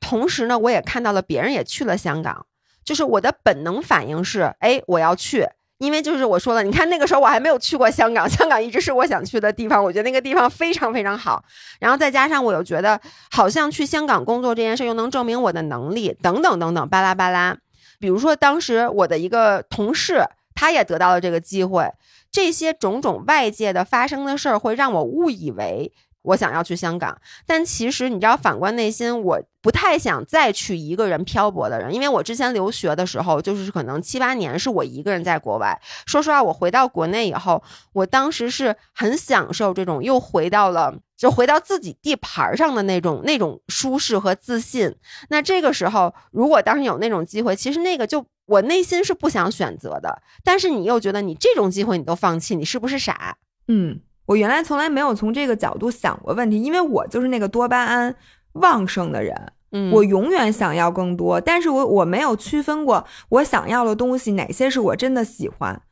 [0.00, 2.46] 同时呢，我也看到了别人也去了香港，
[2.84, 5.46] 就是我的本能反应是，哎，我要去，
[5.78, 11.42] 因为就是我说了，你看那个时候我还没有去过香港， 香港一直是我想去的地方，我觉得那个地方非常非常好，
[11.78, 17.56] 然后再加上我又觉得好像去香港工作这件事又能证明我的能力，等等等等，巴拉巴拉，
[17.98, 21.90] 比如说当时我的一个同事，他也得到了这个机会。
[22.32, 35.80] 这些种种外界的发生的事儿，会让我误以为我想要去香港，但其实你知道，反观内心，我不太想再去一个人漂泊的人，因为我之前留学的时候，就是可能七八年是我一个人在国外。
[36.06, 44.94] 说实话，我回到国内以后，我当时是很享受这种又回到了就回到自己地盘上的那种那种舒适和自信。
[45.28, 48.24] 那这个时候，如果当时有那种机会，其实那个就。
[48.46, 53.36] 我内心是不想选择的，但是你又觉得你这种机会你都放弃，你是不是傻？
[53.68, 58.14] 嗯，我原来从来没有从这个角度想过问题，因为我就是那个多巴胺
[58.52, 65.82] 旺盛的人，嗯，我永远想要更多，但是我我没有区分过我想要的东西哪些是我真的喜欢，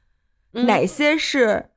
[0.52, 1.70] 哪些是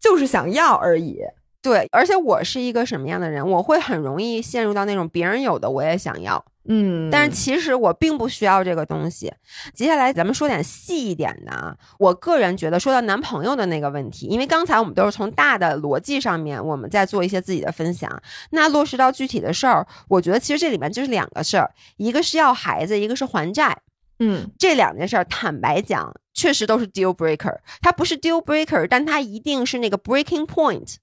[0.00, 1.20] 就是想要而已。
[1.62, 3.46] 对，而且我是一个什么样的人？
[3.46, 6.42] 我会很容易陷入到那种别人有的我也想要。
[6.68, 9.32] 嗯，但是其实我并不需要这个东西。
[9.74, 11.76] 接下来咱们说点细一点的啊。
[11.98, 18.10] 我个人觉得，说到男朋友的那个问题，因为刚才我们都是从大的逻辑上面，我们在做一些自己的分享。
[18.50, 23.76] 那落实到具体的事儿，我觉得其实这里面就是两个事儿，一个是要孩子，一个是还债。
[24.18, 27.56] 嗯，这两件事儿，坦白讲，确实都是 deal breaker。
[27.80, 30.96] 它不是 deal breaker，但它一定是那个 breaking point。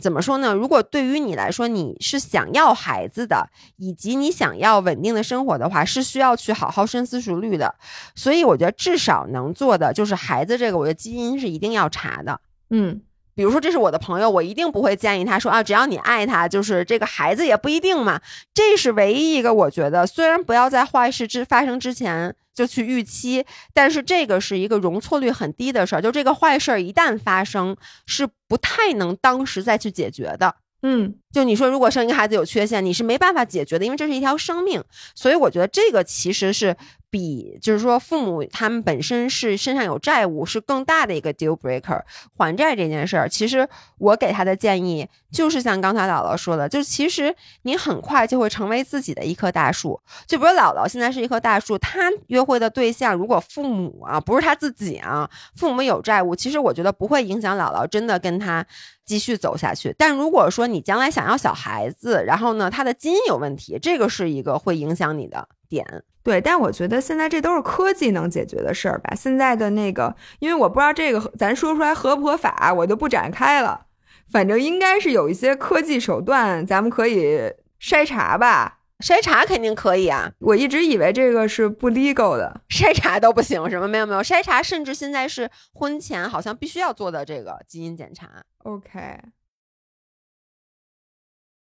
[0.00, 0.52] 怎么说呢？
[0.52, 7.74] 如果对于你来说，你是想要孩子的，以及你想要稳定的生活的话，是需要去好好深思熟虑的。
[8.14, 12.38] 所以我觉得至少能做的就是孩子这个，我觉得基因是一定要查的。
[12.68, 13.00] 嗯，
[13.36, 18.20] 比如说这是我的朋友，我一定不会建议他说啊，只要你爱他，就是这个孩子也不一定嘛。
[18.54, 23.44] 这是唯一一个我觉得，虽然不要在坏事之发生之前就去预期，
[23.74, 26.00] 但是这个是一个容错率很低的事儿。
[26.00, 30.56] 就这个坏事儿一旦发生，是不太能当时再去解决的。
[30.82, 34.82] 嗯，就你说，如果生一个孩子有缺陷，你是没办法解决的，因为这是一条生命。
[35.14, 36.74] 所以我觉得这个其实是。
[37.16, 42.02] 比就是说，父母他们本身是身上有债务，是更大的一个 deal breaker。
[42.36, 49.98] 还债这件事儿，其实我给他的建议就是像刚才姥姥说的，就其实你很快就会成为自己的一棵大树。
[50.26, 58.66] 就比如姥姥现在是一棵大树，她约会的对象如果父母啊不是他自己啊，父母有债务，其实我觉得不会影响姥姥真的跟他
[59.06, 59.94] 继续走下去。
[59.96, 66.04] 但如果说你将来想要小孩子，然后呢他的基因有问题，这个是一个会影响你的点。
[66.26, 69.14] 对，但我觉得现在这都是科技能解决的事儿吧。
[69.14, 73.86] 现在的那个，因为我不知道这个咱说出来合不合法，我就不展开了。
[74.28, 78.80] 反正应该是有一些科技手段，咱们可以筛查吧。
[78.98, 80.32] 筛查肯定可以啊。
[80.40, 83.86] 我一直以为这个是不 legal 的，筛查都不行什么？
[83.86, 88.42] 没有没有，筛查甚至现在是婚前好像必须要做的这个基因检查。
[88.64, 89.20] OK。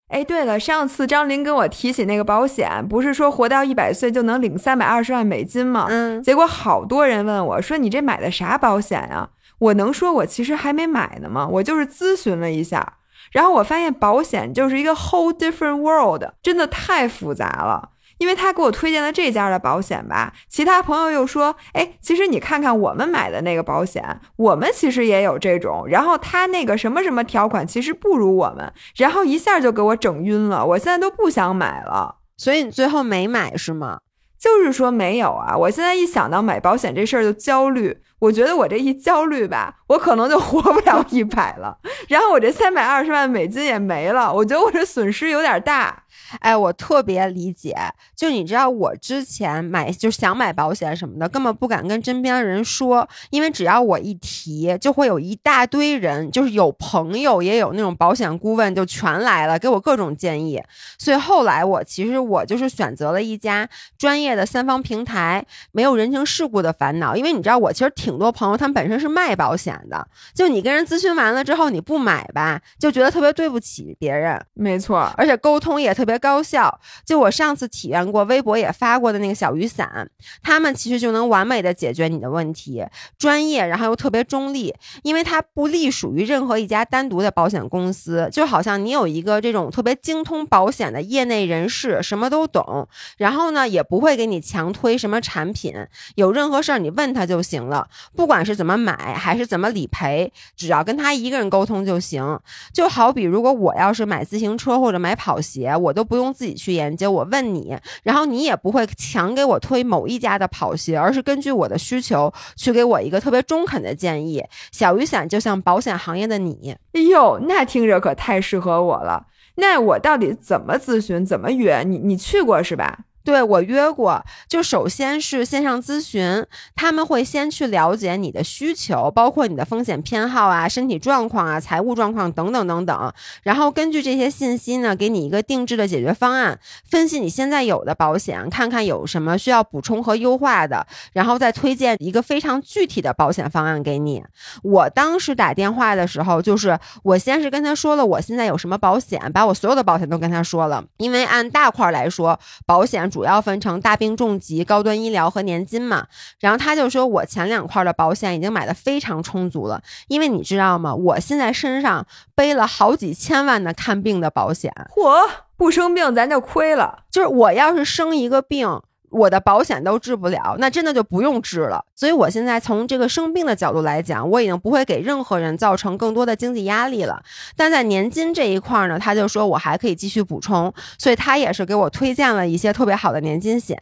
[0.08, 5.86] 哎，对了，上次张琳跟我提起那个保险，不是说活到一百岁就能领三百二十万美金吗？
[5.88, 11.48] 嗯，结果好多人问我说：“你这买的啥保险呀？”我能说我其实还没买呢吗？
[11.48, 12.98] 我就是咨询了一下，
[13.32, 17.90] 然后我发现保险就是一个 whole different world，真的太复杂了。
[18.18, 32.16] 因为他给我推荐了这家的保险吧，其他朋友又说，哎，其实你看看我们买的那个保险，我们其实也有这种，然后他那个什么什么条款其实不如我们，然后一下就给我整晕了，我现在都不想买了。
[32.36, 33.98] 所以你最后没买是吗？
[34.36, 41.76] 就是说没有啊，我现在一想到买保险这事儿就焦虑，我觉得我这一焦虑吧，我可能就活不了 一百了，
[42.08, 46.02] 然后我这三百二十万美金也没了，我觉得我这损失有点大。
[46.40, 47.76] 哎，我特别理解。
[48.16, 60.62] 就你知道，我之前买就想买保险什么的，根本不敢跟身边人说，因为只要我一提，就会有一大堆人，就是有朋友也有那种保险顾问，就全来了，给我各种建议。
[60.98, 67.14] 所以后来我其实我就是选择了一家专业的三方平台，没有人情世故的烦恼。
[67.14, 74.42] 因为你知道，我其实挺多朋友，他们本身是卖保险的，就你跟人咨询完了之后，你不买吧，就觉得特别对不起别人。
[74.54, 76.14] 没错，而且沟通也特别。
[76.24, 80.08] 高效，就我上次体验过，微博也发过的那个小雨伞，
[80.42, 82.82] 他们其实就能完美的解决你的问题，
[83.18, 84.72] 专业，然后又特别中立，
[85.02, 95.74] 因为它不隶属于任何一家单独的保险公司，就好像你有一个这种特别精通保险的业内人士，什么都懂，然后呢，也不会给你强推什么产品，
[96.14, 102.40] 有任何事儿你问他就行了，不管是怎么买还是怎么理赔，只要跟他一个人沟通就行。
[102.72, 106.14] 就好比如果我要是买自行车或者买跑鞋，我都不。
[106.14, 114.40] 用自己去研究，我问你，然后你也不会强给我推某一家的跑鞋，而是根据我的需求去给我一个特别中肯的建议。
[114.70, 119.26] 小雨伞就像保险行业的你，哎呦，那听着可太适合我了。
[119.56, 121.82] 那我到底怎么咨询，怎么约？
[121.84, 123.00] 你你去过是吧？
[123.24, 126.44] 对我约过，就首先是线上咨询，
[126.76, 144.22] 他们会先去了解你的需求，包括你的风险偏好啊、身体状况啊、财务状况等等等等，然后根据这些信息呢，给你一个定制的解决方案，分析你现在有的保险，看看有什么需要补充和优化的，然后再推荐一个非常具体的保险方案给你。
[144.62, 153.10] 我当时打电话的时候，就是我先是跟他说了我现在有什么保险，把我所有的保险都跟他说了，因为按大块来说，保险。
[153.14, 156.08] 主要分成大病重疾、高端医疗和年金嘛。
[156.40, 160.92] 然后他就说，我前两块的保险已经买的非常充足了，因为你知道吗？
[160.92, 164.72] 我现在身上背了好几千万的看病的保险。
[164.90, 167.04] 嚯，不生病咱就亏了。
[167.08, 168.82] 就是我要是生一个病。
[169.14, 171.84] 我的保险都治不了，那真的就不用治了。
[171.94, 177.22] 所以我现在从这个生病的角度来讲，我已经不会给任何人造成更多的经济压力了。
[177.56, 183.78] 但在年金这一块呢，他就说我还可以继续补充，所以他也是给我推荐了一些特别好的年金险。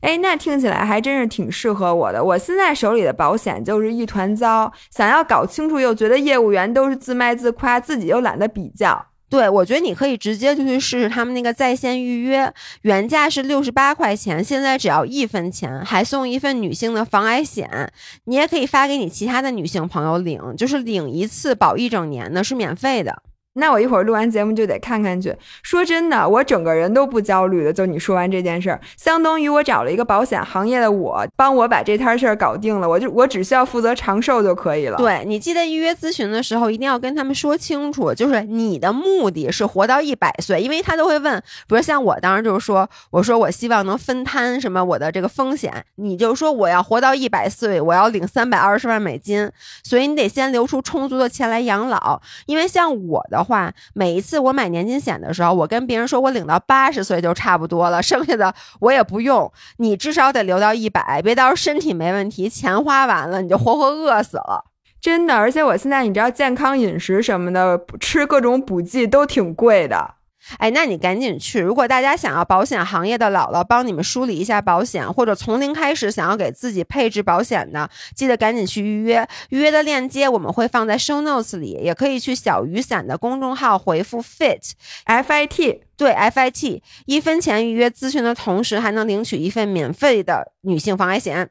[0.00, 2.24] 哎，那听起来还真是挺适合我的。
[2.24, 9.09] 我现在手里的保险就是一团糟，想要搞清楚又觉得业务员都是自卖自夸，自己又懒得比较。
[9.30, 17.92] 对，我觉得你可以直接就去试试他们那个在线预约，原价是六十八块钱，现在只要一分钱，还送一份女性的防癌险，
[18.24, 23.22] 你也可以发给你其他的女性朋友领，就是领一次保一整年的，是免费的。
[23.54, 25.34] 那我一会儿录完节目就得看看去。
[25.62, 27.72] 说真的，我整个人都不焦虑的。
[27.72, 32.88] 就你说完这件事儿，相当于我找了一个保险行业的我，帮我把这摊事儿搞定了。
[32.88, 34.96] 我就我只需要负责长寿就可以了。
[34.98, 41.42] 对你记得预约咨询的时候，一定要跟他们说清楚，就是你的目的是活到一百岁，因为他都会问。
[41.66, 49.50] 比如像我当时就是说，我说我希望能分摊什么我的这个风险，你就说我要活到一百岁，我要领三百二十万美金，
[49.82, 52.22] 所以你得先留出充足的钱来养老。
[52.46, 53.39] 因为像我的。
[53.42, 59.52] 话每一次我买年金险的时候，我跟别人说我领到八十岁就差不多了， 剩下的我也不用。
[59.78, 64.64] 你至少得留到一百，别到时候身体没问题，钱花完了你就活活饿死了。
[65.00, 70.16] 真的，而且我现在你知道健康饮食什么的，吃各种补剂都挺贵的。
[70.58, 71.60] 哎，那你赶紧去！
[71.60, 79.28] 如果大家想要保险行业的姥姥帮你们梳理一下保险，或者从零开始想要给自己配置保险的，记得赶紧去预约。
[79.50, 84.72] 预约的链接我们会放在 show notes 里，也可以去小雨伞的公众号回复 fit
[85.04, 91.50] f i t 对 f i t 一分钱预约咨询的同时，还能领取一份免费的女性防癌险。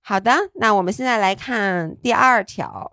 [0.00, 2.92] 好的，那我们现在来看第二条。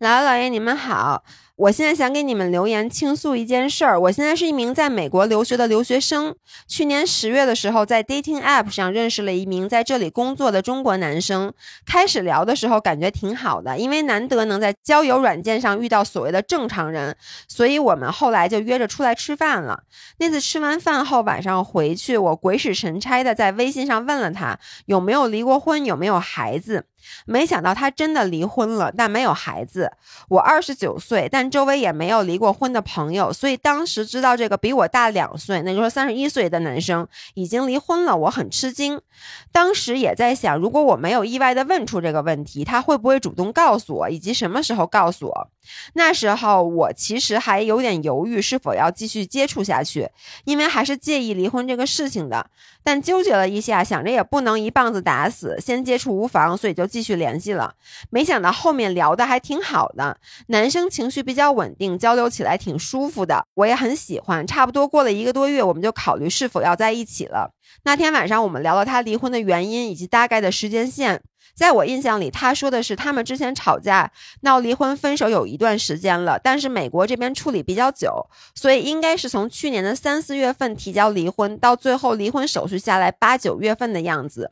[0.00, 1.24] 姥姥姥爷，你们好。
[1.56, 4.00] 我现在想给你们留言倾诉一件事儿。
[4.00, 6.34] 我现在是一名在美国留学的留学生。
[6.66, 11.52] 去年十月的时候，在 dating app 上认识了一名在这里工作的中国男生。
[11.86, 19.84] 开始聊的时候感觉挺好的，因为难得能在交友软件上遇到所谓的正常人，所以我们后来就约着出来吃饭了。
[20.18, 26.86] 那次吃完饭后，晚上回去，我鬼使神差的在微信上问了他有没有离过婚，有没有孩子。
[27.26, 29.92] 没想到他真的离婚了，但没有孩子。
[30.28, 39.00] 我二十九岁，但周围也没有离过婚的朋友，所以当时知道这个比我大两岁，那就是三十一岁的男生已经离婚了，我很吃惊。
[39.52, 45.50] 当时也在想，如果我没有意外的问出这个问题，他会不会主动告诉我，以及什么时候告诉我？
[45.94, 50.08] 那时候我其实还有点犹豫是否要继续接触下去，
[50.44, 52.50] 因为还是介意离婚这个事情的。
[52.86, 57.74] 但纠结了一下，想着也不能一棒子打死，先接触无妨，所以就继续联系了。
[58.10, 64.46] 没想到后面聊的还挺好的，男生情绪比较稳定，交流起来挺舒服的，我也很喜欢。
[64.46, 67.53] 差不多过了一个多月，我们就考虑是否要在一起了。
[67.84, 71.22] 那天晚上我们聊了他离婚的原因以及大概的时间线。
[71.54, 84.50] 在我印象里，他说的是他们之前吵架闹离婚分手有一段时间了，但是美国这边处理比较久，所以应该是从去年的三四月份提交离婚，到最后离婚手续下来八九月份的样子。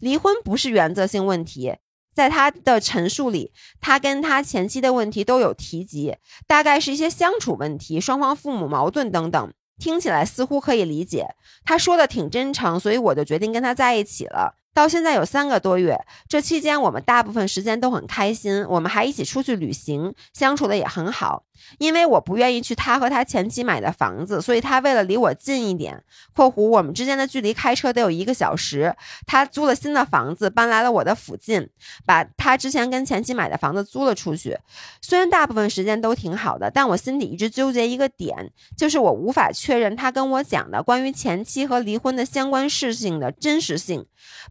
[0.00, 1.76] 离婚不是原则性问题，
[2.12, 6.16] 在他的陈述里，他跟他前妻的问题都有提及，
[6.48, 11.26] 大概是一些相处问题、双方父母矛盾等等，听起来似乎可以理解。
[11.64, 14.59] 他说的挺真诚，所以我就决定跟他在一起了。
[14.72, 21.44] 到现在有三个多月，这期间我们大部分时间都很开心，我们还一起出去旅行，相处的也很好。
[21.78, 26.02] 因为我不愿意去他和他前妻买的房子，所以他为了离我近一点
[26.34, 31.68] （括弧我们之间的距离开车得有一个小时），他租了新的房子，搬来了我的附近，
[32.06, 34.58] 把他之前跟前妻买的房子租了出去。
[35.02, 44.06] 虽然大部分时间都挺好的，但我心里一直纠结一个点，就是我无法确认他跟我讲的关于前妻和离婚的相关事情的真实性。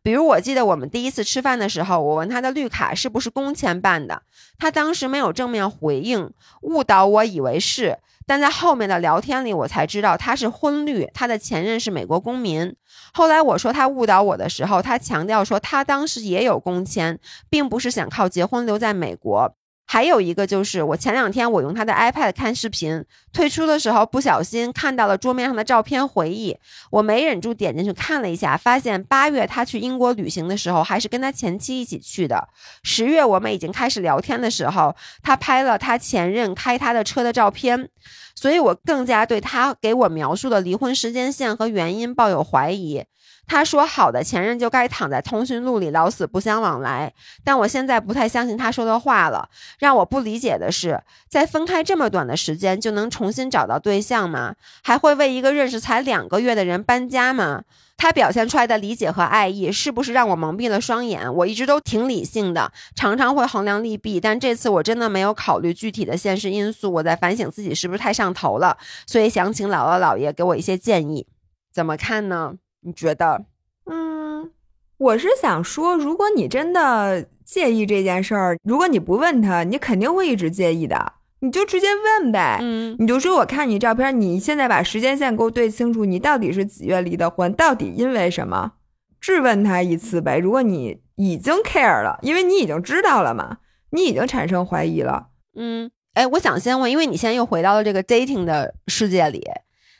[0.09, 4.23] 比如，我记得我们第一次吃饭的时候，我问他的绿卡是不是工签办的，
[4.57, 6.31] 他当时没有正面回应，
[6.63, 7.05] 误导。
[7.05, 12.75] 我以为是，但在后面的聊天里，我才知道他是婚绿，他的前任是美国公民。
[13.13, 19.53] 后来我说他误导我的时候，他强调说他当时也有工签，并不是想靠结婚留在美国。
[19.91, 26.55] 还有一个就是，我前两天我用他的 iPad 看视频，退出的时候不小心看到了桌面上的照片回忆，
[26.91, 32.49] 我没忍住点进去看了一下，发现八月他去英国旅行的时候还是跟他前妻一起去的。
[32.83, 37.89] 十月我们已经开始聊天的时候，他拍了他前任开他的车的照片，
[38.35, 43.03] 所以我更加对他给我描述的离婚时间线和原因抱有怀疑。
[43.49, 47.11] 他说：“好的前任就该躺在通讯录里，老死不相往来。”
[47.43, 49.49] 但我现在不太相信他说的话了。
[49.79, 54.53] 让我不理解的是，在分开这么短的时间就能重新找到对象吗？
[54.83, 57.63] 还会为一个认识才两个月的人搬家吗？
[57.97, 61.33] 他表现出来的理解和爱意，是不是让我蒙蔽了双眼？
[61.33, 66.93] 我一直都挺理性的，常常会衡量利弊，但这次我真的没有考虑具体的现实因素。
[66.93, 68.77] 我在反省自己是不是太上头了，
[69.07, 71.27] 所以想请姥姥姥爷给我一些建议，
[71.73, 72.53] 怎么看呢？
[72.81, 73.45] 你觉得？
[73.85, 74.51] 嗯，
[74.97, 81.13] 我是想说，如果你真的介意这件事儿，如果你不问他，你肯定会一直介意的。
[81.41, 87.53] 你就直接问呗，嗯，你就说我看你照片，你现在把时间线给我对清楚，你到底是几月离的婚？
[87.53, 88.73] 到底因为什么？
[89.21, 90.37] 质问他一次呗。
[90.37, 93.59] 如果你已经 care 了，因为你已经知道了嘛，
[93.91, 95.89] 你已经产生怀疑了，嗯。
[96.15, 99.41] 哎，我想先问，因为你现在又回到了这个 dating 的世界里，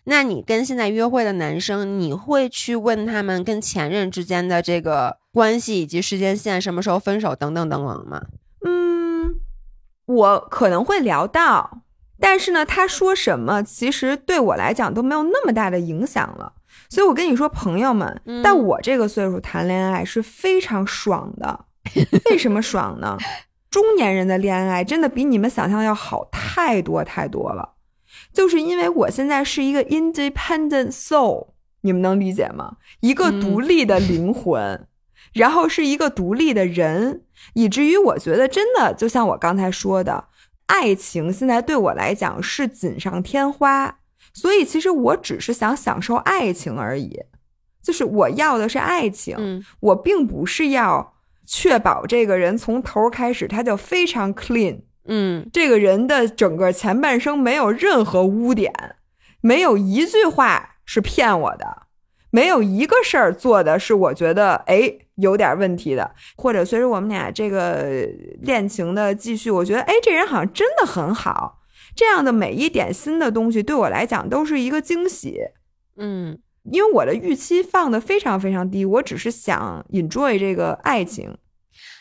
[0.05, 8.21] 那你跟现在约会的男生，你会去问他们跟前任之间的这个关系以及时间线，什么时候分手等等等等吗？
[8.65, 9.35] 嗯，
[10.05, 11.81] 我可能会聊到，
[12.19, 16.53] 但是呢，他说什么，其实对我来讲都没有那么大的影响了。
[16.89, 21.65] 所以我跟你说，朋友们，在我这个岁数谈恋爱是非常爽的。
[22.31, 23.17] 为什么爽呢？
[23.69, 27.73] 中年人的恋爱真的比你们想象要好太多太多了，
[28.39, 31.49] 就是因为我现在是一个 independent soul，
[31.81, 32.77] 你们能理解吗？
[33.01, 34.87] 一个独立的灵魂，
[35.33, 37.23] 然后是一个独立的人，
[37.55, 40.29] 以至于我觉得真的就像我刚才说的，
[40.67, 43.99] 爱情现在对我来讲是锦上添花，
[44.33, 47.19] 所以其实我只是想享受爱情而已，
[47.83, 51.15] 就是我要的是爱情，我并不是要。
[51.51, 58.71] 确保这个人从头开始他就非常 clean，嗯，这个人的整个前半生没有任何污点，
[59.41, 61.87] 没有一句话是骗我的，
[62.29, 68.07] 没有一个事儿做的是我觉得哎有点问题的，或者随着我们俩这个
[68.41, 71.59] 恋情的继续，我觉得哎这人好像真的很好，
[71.95, 75.39] 这样的每一点新的东西对我来讲都是一个惊喜，
[75.97, 76.39] 嗯。
[76.71, 81.35] 因为我的预期放的非常非常低，我只是想 enjoy 这个爱情。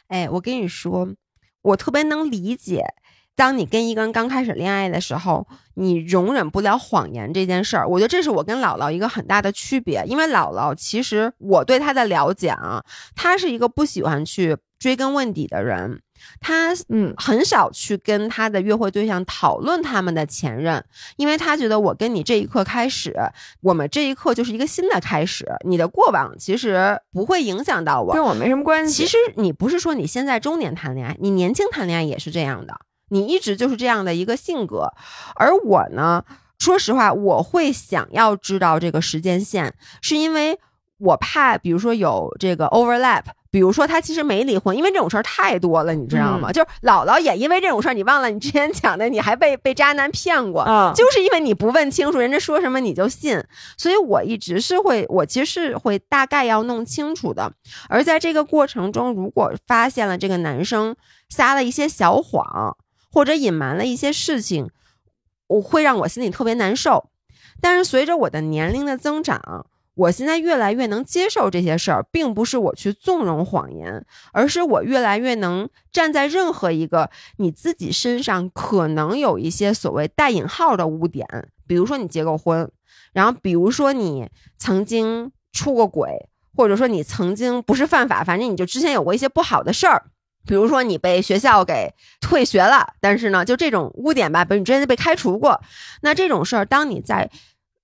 [0.08, 1.08] 哎，我跟你说，
[1.68, 2.84] 我特别能理解，
[3.36, 7.86] 当你跟一个人刚开始恋爱的时候，你容忍不了谎言这件事儿。
[7.86, 12.82] 我觉得这是我跟姥姥一个很大的区别，因为姥姥其实我对她的了解啊，
[13.14, 16.00] 她是一个不喜欢去追根问底的人。
[16.40, 20.84] 他嗯很少去跟他的约会对象讨论他们的前任，
[21.16, 23.14] 因为他觉得我跟你这一刻开始，
[23.60, 29.02] 我们这一刻就是一个新的开始，你的过往其实不会影响到我，跟我没什么关系。
[29.02, 32.74] 其实你不是说你现在中年谈恋爱，你年轻谈恋爱也是这样的，
[33.10, 34.92] 你一直就是这样的一个性格。
[35.36, 36.24] 而我呢，
[36.58, 40.58] 说实话，我会想要知道这个时间线，是因为
[40.98, 43.24] 我怕，比如说有这个 overlap。
[43.50, 46.52] 比如说，他其实没离婚，因为这种事儿太多了，你知道吗？
[46.52, 53.42] 就是姥姥也因为这种事儿，你忘了你之前讲的，你还被被渣男骗过，就是因为你不问清楚人家说什么你就信，
[53.78, 57.50] 所以我一直是会，我其实是会大概要弄清楚的。
[57.88, 60.94] 而在这个过程中，如果发现了这个男生
[61.30, 62.76] 撒了一些小谎，
[63.10, 64.68] 或者隐瞒了一些事情，
[65.46, 67.08] 我会让我心里特别难受。
[67.62, 69.66] 但是随着我的年龄的增长。
[69.98, 81.26] 我现在越来越能接受这些事儿，并不是我去纵容谎言，而是我越来越能站在任何一个你自己身上可能有一些所谓带引号的污点，
[81.66, 82.70] 比如说你结过婚，
[83.12, 90.04] 然后比如说你曾经出过轨，或者说你曾经不是犯法，反正你就之前有过一些不好的事儿，
[90.46, 95.60] 比如说你被学校给退学了，但是呢，就这种污点吧，比如你之前被开除过，
[96.02, 97.28] 那这种事儿，当你在。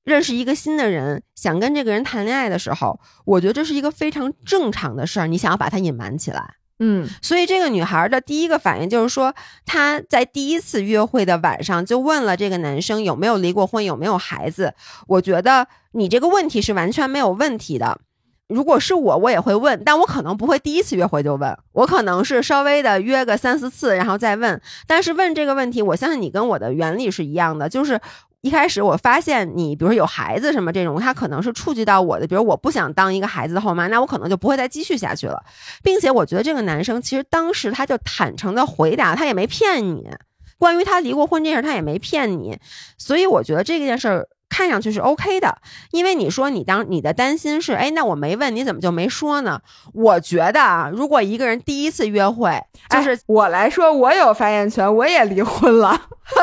[0.04, 5.26] 认识一个新的人，想跟这个人谈恋爱的时候，我觉得这是一个非常正常的事儿。
[5.26, 9.34] 你想要把它隐瞒起来，嗯，所以这个女孩的第一个反应就是说，
[9.64, 14.74] 她在第一次约会的晚上就问了这个男生有没有离过婚，有没有孩子。
[15.06, 17.98] 我觉得你这个问题是完全没有问题的。
[18.46, 24.60] 如果是我，我也会问，但我可能不会第一次约会就问，我可能是稍微的约个三四次，然后再问。
[24.86, 27.98] 但是问这个问题，我相信你跟我的原理是一样的，就是。
[28.44, 35.42] 一开始我发现你，比如说有孩子什么这种，他可能是触及到我的，比如我不想当一个孩子的后妈，那我可能就不会再继续下去了，
[35.82, 40.10] 并且我觉得这个男生其实当时他就坦诚的回答，他也没骗你，
[40.58, 42.58] 关于他离过婚这事他也没骗你，
[42.98, 44.28] 所以我觉得这件事儿。
[44.54, 45.58] 看上去是 OK 的，
[45.90, 49.60] 因为你说你当你的担心是，哎，那我没问你怎么就没说呢？
[49.92, 56.00] 我觉得啊，如果一个人第一次约会，就是我来说，我有发言权，我也离婚了。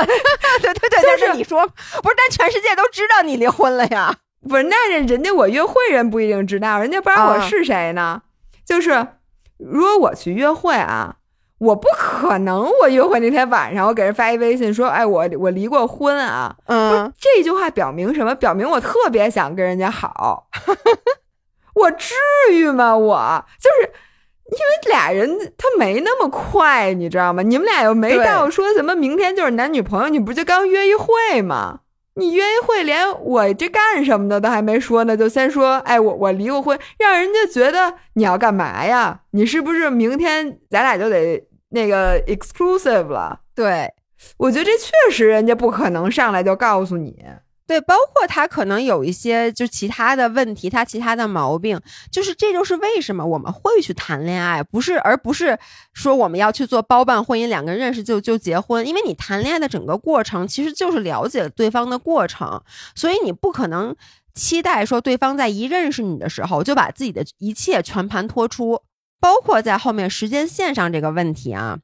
[0.62, 4.14] 对对对，就是你说，不是，但全世界都知道你离婚了呀。
[4.50, 8.22] 不是，那人人家我约会人不一定知道，人家不知道我是谁呢。
[8.66, 9.08] 就是
[9.58, 11.16] 如果我去约会啊。
[11.62, 18.34] 我不可能，我约会那天晚上，我给人发一微信说：“哎，我我离过婚啊。”嗯，这句话表明什么？
[18.34, 20.48] 表明我特别想跟人家好。
[21.76, 22.16] 我至
[22.52, 22.98] 于吗？
[22.98, 23.92] 我就是
[24.46, 27.44] 因为俩人他没那么快，你知道吗？
[27.44, 31.82] 你们俩又没到说什么明天就是男女朋友，你不就刚约一会吗？
[32.16, 39.20] 你约一会，连我这干什么的都还没说呢，就先说：“哎，我我离过婚。”让人家觉得你要干嘛呀？
[39.34, 41.48] 你是不是明天咱俩就得？
[41.72, 43.92] 那个 exclusive 了，对，
[44.38, 47.16] 我觉得这确实人家不可能上来就告诉你，
[47.66, 51.80] 对，包括他可能有一些就其他的问题，他其他的毛病，
[52.12, 55.58] 就是这就是为什么我们会去谈恋爱，不是而不是
[55.94, 62.62] 说我们要去做包办婚姻，两个人认识就就结婚，因为你谈恋爱的整个过程其实就是了解对方的过程，
[62.94, 63.96] 所以你不可能
[64.34, 68.82] 期待说对方在一认识你的时候就把自己的一切全盘托出，
[69.22, 71.80] 包括在后面时间线上这个问题啊。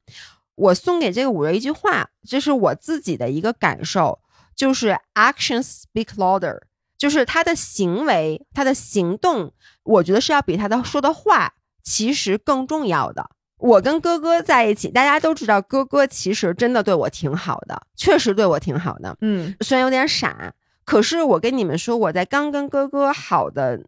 [0.55, 4.19] 我送给这个五人一句话，这是我自己的一个感受，
[4.55, 6.59] 就是 actions speak louder，
[6.97, 13.29] 就是他的行为，他的行动，我觉得是要比他的说的话其实更重要的。
[13.59, 19.15] 我跟哥哥在一起，大家都知道，哥哥其实真的对我挺好的，确实对我挺好的。
[19.21, 20.51] 嗯，虽然有点傻，
[20.85, 23.83] 可是我跟你们说，我在刚跟哥哥好的。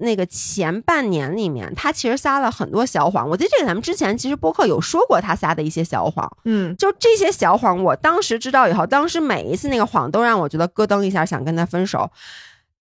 [0.00, 3.28] 那个前半年里面，他其实撒了很多小谎。
[3.28, 6.30] 我记得这个咱们之前其实播客有说过他撒的一些小谎。
[6.44, 12.10] 嗯，就这些小谎，我当时知道以后，当时每一次那个谎都让我觉得咯噔一下，想跟他分手。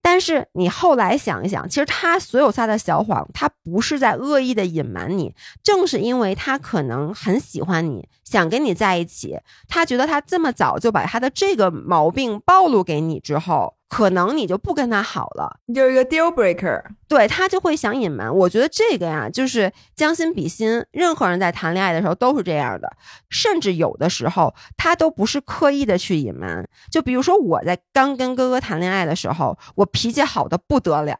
[0.01, 13.75] 但是你后来想一想，其实他所有撒的小谎，他不是在恶意的隐瞒你，正是因为他可能很喜欢你，想跟你在一起，他觉得他这么早就把他的这个毛病暴露给你之后。
[13.89, 18.33] 可能你就不跟他好了，你就是一个 deal breaker，对他就会想隐瞒。
[18.33, 20.85] 我觉得这个呀，就是将心比心。
[20.91, 22.87] 任何人在谈恋爱的时候都是这样的，
[23.29, 26.63] 甚至有的时候他都不是刻意的去隐瞒。
[26.91, 31.17] 就比如说我在刚跟哥哥谈恋爱的时候，我脾气好的不得了，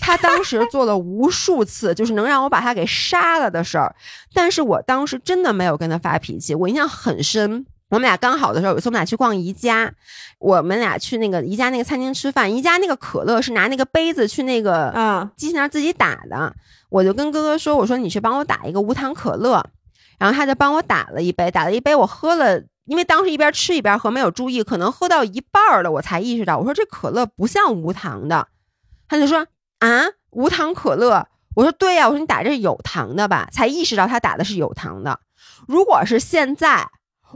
[0.00, 3.94] 他当时做了无数次就是能让我把他给杀了的事儿，
[4.32, 7.66] 但是我当时真的没有跟他发脾气，我印象很深。
[7.94, 9.92] 我们俩刚好的时候，有一次我们俩去逛宜家，
[10.40, 12.52] 我们俩去那个宜家那个餐厅吃饭。
[12.52, 16.52] 宜家那个可乐是拿那个杯子去那个啊机器那儿自己打的。
[16.90, 19.64] 我就跟哥哥说：“我说你去帮我打一个无糖可乐。”
[20.18, 28.48] 然后他就帮我打了一杯，打了一杯，我喝了，因为当时一边吃一边喝，没有注意，可能喝到一半了，我才意识到，我说这可乐不像无糖的。
[29.06, 29.46] 他就说
[29.78, 35.20] ：“啊，无糖可乐。”我说：“对呀。”我说：“你打这是有糖的吧？”才意识到他打的是有糖的。
[35.68, 36.88] 如果是现在。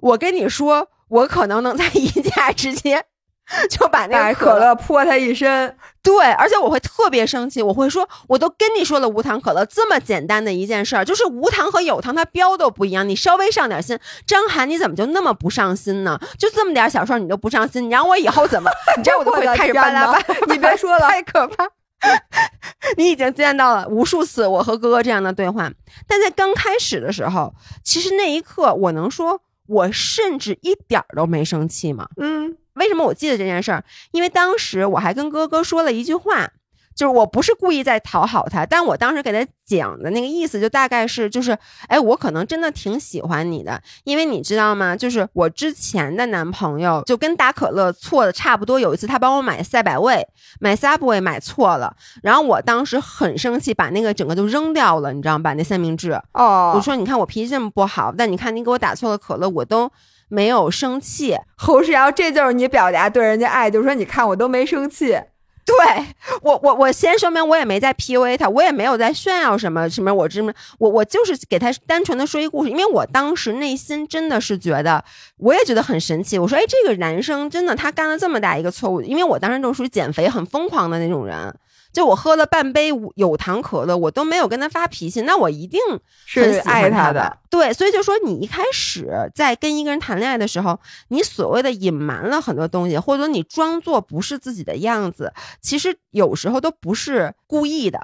[0.02, 3.04] 我跟你说，我可能能在一家之间
[3.70, 5.74] 就把那个可乐泼他一身。
[6.02, 13.98] 对，而且我会特别生气，我会说，我都跟你说了无糖可乐这么简单的一件事儿，就是无糖和有糖它标都不一样，你稍微上点心。
[14.26, 16.18] 张涵，你怎么就那么不上心呢？
[16.38, 18.70] 就这么点小事儿你都不上心，你让我以后怎么？
[18.96, 20.24] 你知道我都会开始巴拉巴拉。
[20.48, 21.66] 你别说了，太可怕。
[22.96, 25.70] 你已经见到了无数次我和哥哥这样的对话，
[26.06, 29.40] 但在刚开始的时候，其实那一刻我能说。
[29.68, 32.08] 我甚至一点儿都没生气嘛。
[32.16, 33.84] 嗯，为什么我记得这件事儿？
[34.10, 36.50] 因为当时我还跟哥哥说了一句话。
[36.98, 44.96] 就是我不是故意在讨好他，但我当时给他讲的那个意思，就大概是就是，哎，我可能真的挺喜欢你的，因为你知道吗？
[44.96, 50.26] 就是我之前的男朋友就跟打可乐错的差不多，有一次他帮我买赛百味，
[50.58, 55.44] 买 Subway 买错了，然后我当时很生气，把那个整个就扔掉了，你知道吗？
[55.44, 56.20] 把那三明治。
[56.32, 59.88] 哦，我说你看我脾气这么不好，但你看你给我打错了可乐，我都
[60.26, 61.36] 没有生气。
[61.56, 65.16] 侯世尧，这就是你表达对人家爱，就是说你看我都没生气。
[65.68, 66.06] 对
[66.40, 75.04] 我，我我先说明，我也没在 PUA 他，我也没有在炫耀什么什么，我这么我我就是给他单纯的说一故事，因为我当时内心真的是觉得，
[75.36, 76.38] 我也觉得很神奇。
[76.38, 81.54] 我说，哎，这个男生真的他干了这么大一个错误，因为我当时就属于减肥很疯狂的那种人。
[81.98, 85.80] 就我喝了半杯有糖可乐，我都没有跟他发脾气，那我一定
[86.26, 87.38] 是爱他的。
[87.50, 90.78] 对，所以就说你一开始在跟一个人谈恋爱的时候，
[91.08, 97.98] 你所谓的隐瞒了很多东西，或者你装作不是自己的样子，其实有时候都不是故意的，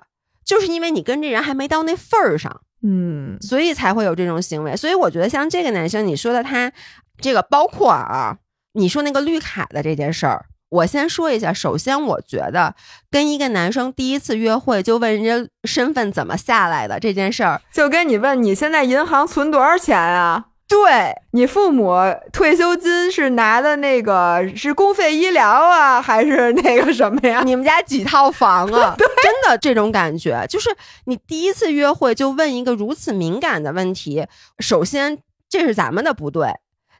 [0.44, 4.76] 就是因为你跟这人还没到那份儿上，嗯，所以才会有这种行为。
[4.76, 6.72] 所以我觉得像这个男生，你说的他
[7.20, 8.38] 这个，包括啊，
[8.72, 10.46] 你说那个绿卡的这件事儿。
[10.74, 12.74] 我先说一下，首先我觉得
[13.08, 20.46] 跟一个男生第一次约会就问人家身份怎么下来的这件事儿，就跟你问你现在银行存多少钱啊？
[20.66, 21.92] 对你父母
[22.32, 27.42] 退休金是拿的那个是公费医疗啊，还是那个什么呀？
[27.44, 28.96] 你们家几套房啊？
[28.98, 29.06] 真
[29.46, 30.70] 的这种感觉，就是
[31.04, 34.26] 你第一次约会就问一个如此敏感的问题，
[34.58, 35.18] 首先
[35.48, 36.48] 这是咱们的不对，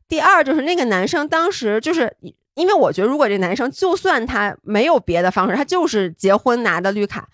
[0.06, 2.16] 第二就是那个男生当时就是。
[2.54, 7.28] 因为我觉得，如果这男生就算他没有别的方式，他就是结婚拿的绿卡，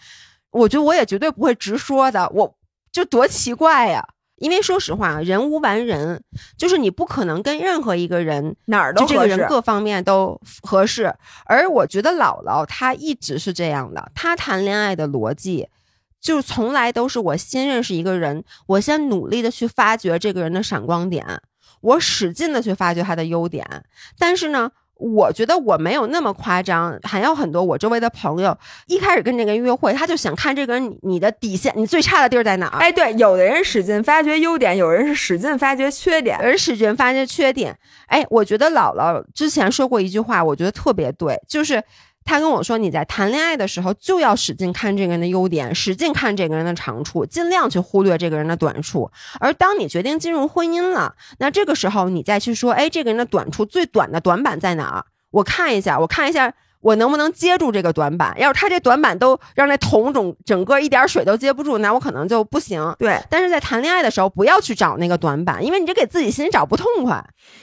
[0.51, 2.27] 我觉得我也绝对不会直说的。
[2.31, 2.57] 我
[2.91, 4.03] 就多奇怪呀！
[4.37, 6.23] 因为说实话，人无完人，
[6.57, 11.15] 就是你不可能跟任何一个人哪儿都这个人各方面都合适。
[11.45, 15.69] 而我觉得姥姥她一直是这样的，她谈恋爱的逻辑
[16.19, 21.43] 就从来都是我先认识一个人，我先努力的去发掘这个人的闪光点，
[21.83, 23.85] 我使劲的去发掘他的优点，
[24.19, 24.73] 但是呢。
[25.01, 32.79] 我觉得我没有那么夸张，还有很多我周围的朋友一开始跟这个人约会，他就想看这个人你的底线，你最差的地儿在哪儿？
[32.79, 37.77] 哎，对，有的人使劲发掘优点，有人是使劲发掘缺点，有人使劲发掘缺点。
[38.07, 41.83] 哎，我觉得姥姥之前说过一句话，我觉得特别对，就是。
[42.25, 49.11] 他跟我说：“你在谈恋爱的时候就要使劲看这个人的优点，使劲看这个人的长处，尽量去忽略这个人的短处。
[49.41, 55.07] 而当你决定进入婚姻了，那这个时候你再去说，哎，这个人的短处最短的短板在哪儿？
[55.31, 58.35] 我看一下，我看一下。”我能不能接住这个短板？
[58.39, 62.95] 要是他这短板都让那桶整整个一点水都接不住，那我可能就不行。
[62.99, 67.23] 对，但是在谈恋爱的时候，不要去找那个短板，因为你这给自己心里找不痛快。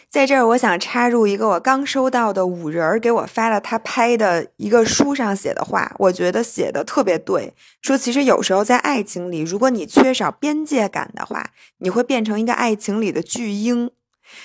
[0.09, 7.53] 在这儿，我想插入一个我刚收到的五人儿给我发了他拍的一个书上写的话，我觉得写的特别对。
[7.82, 11.49] 说其实有时候在爱情里，如果你缺少边界感的话，
[11.80, 13.91] 你会变成一个爱情里的巨婴。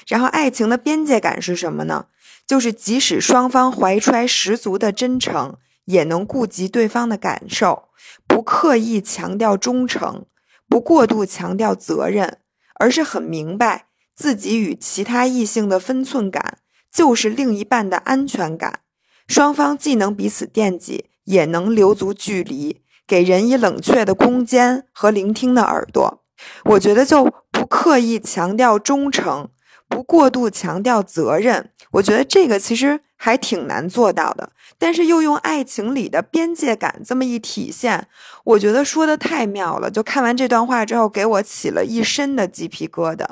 [0.06, 2.06] 然后，爱情的边界感是什么呢？
[2.46, 7.84] 就是即使双方怀揣十足的真诚，也能顾及对方的感受，
[8.26, 10.26] 不刻意强调忠诚，
[10.68, 12.38] 不过度强调责任，
[12.74, 16.58] 而是很明白自己与其他异性的分寸感，
[16.92, 18.80] 就是另一半的安全感。
[19.28, 26.24] 双方既能彼此惦记，也能留足距离，给人以冷却的空间和聆听的耳朵。
[26.64, 29.48] 我觉得就不刻意强调忠诚。
[29.92, 34.50] 不过度强调责任，我觉得这个其实还挺难做到的。
[34.78, 38.08] 但是又用爱情里的边界感这么一体现，
[38.44, 39.90] 我觉得说的太妙了。
[39.90, 43.26] 就看完这段话之后，给我起了一身的鸡皮疙瘩。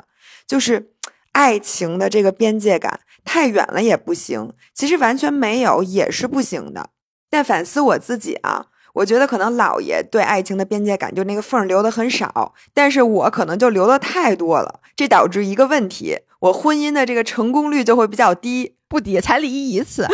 [0.47, 0.91] 就是
[1.33, 6.91] 爱情的这个边界感太远了也不行，其实完全没有也是不行的。
[7.29, 8.67] 但反思我自己啊。
[8.93, 20.05] 我觉得可能姥爷对爱情的边界感就那个缝留的很少，但是我可能就留的太多了，这导致一个问题，我婚姻的这个成功率就会比较低， 不低，才离异一次，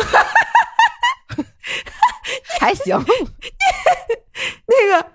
[2.60, 2.96] 还行。
[4.66, 5.08] 那个，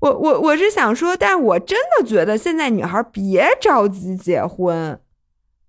[0.00, 5.00] 我我我是想说，但是我真的觉得现在女孩别着急结婚，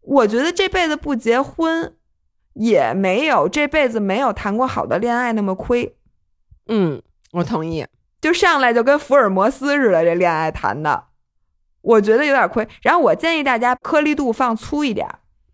[0.01, 1.95] 我觉得这辈子不结婚，
[2.53, 5.95] 也没有这辈子没有谈过好的恋爱那么亏，
[6.67, 7.01] 嗯。
[7.31, 7.85] 我同意，
[8.21, 11.05] 就上来就跟福尔摩斯似的，这恋爱谈的，
[11.81, 12.67] 我觉得有点亏。
[12.81, 15.07] 然后我建议大家颗粒度放粗一点，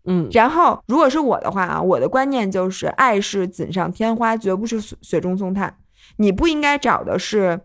[0.04, 0.28] 嗯。
[0.32, 5.78] 然后如果是我的话啊，我的观念就是，爱是锦上添花，绝不是雪雪中送炭。
[6.16, 7.60] 你不应该找的是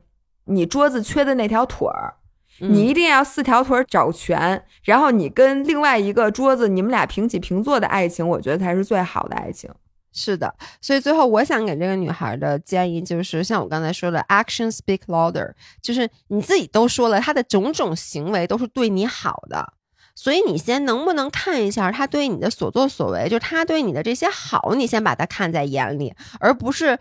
[0.46, 2.16] 你桌子缺的那条腿儿，
[2.60, 4.64] 你一定要四条腿找全。
[4.84, 9.70] 然后你跟另外一个桌子，你们俩平起平坐的爱情，我觉得才是最好的爱情。
[10.12, 19.74] 是的，所以最后我想给这个女孩的建议就是，像我刚才说的，action speak louder，就是你自己都说了，她的种种行为都是对你好的，
[20.16, 26.98] 所以你先能不能看一下她对你的所作所为，就她对你的这些好，你先把它看在眼里，而不是。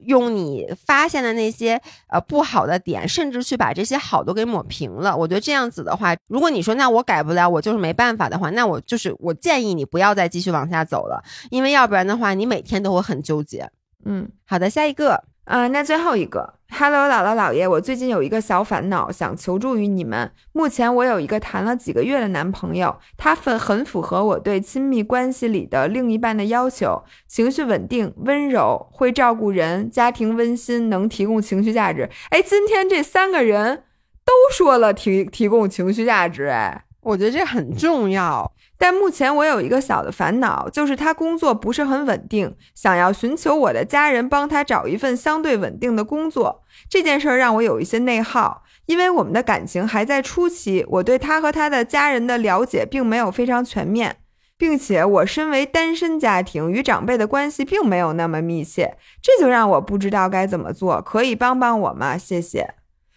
[0.00, 5.16] 用你发现的那些呃不好的点，甚至去把这些好都给抹平了。
[5.16, 13.70] 我觉得这样子的话，如果你说那我改不了，我就是没办法的话，那我就是我建议你不要再继续往下走了，因为要不然的话，你每天都会很纠结。
[14.04, 15.24] 嗯，好的，下一个。
[15.46, 20.32] 啊，那最后一个，Hello，姥姥姥爷，我最近有一个小烦恼，想求助于你们。
[20.52, 32.10] 目前我有一个谈了几个月的男朋友，他很很符合我对亲密关系里的另一半的要求，情绪稳定、温柔、会照顾人、家庭温馨、能提供情绪价值。
[32.30, 33.84] 哎，今天这三个人
[34.24, 38.52] 都说了提提供情绪价值，哎，我觉得这很重要。
[38.78, 46.62] 但目前我有一个小的烦恼，就是他工作不是很稳定，想要寻求我的家人帮他找一份相对稳定的工作。
[46.88, 54.18] 这件事儿让我有一些内耗，因为我们的感情还在初期，我对他和他的家人的了解并没有非常全面，
[54.58, 62.18] 并且我身为单身家庭，与长辈的关系并没有那么密切，这就让我不知道该怎么做，可以帮帮我吗？
[62.18, 62.74] 谢谢。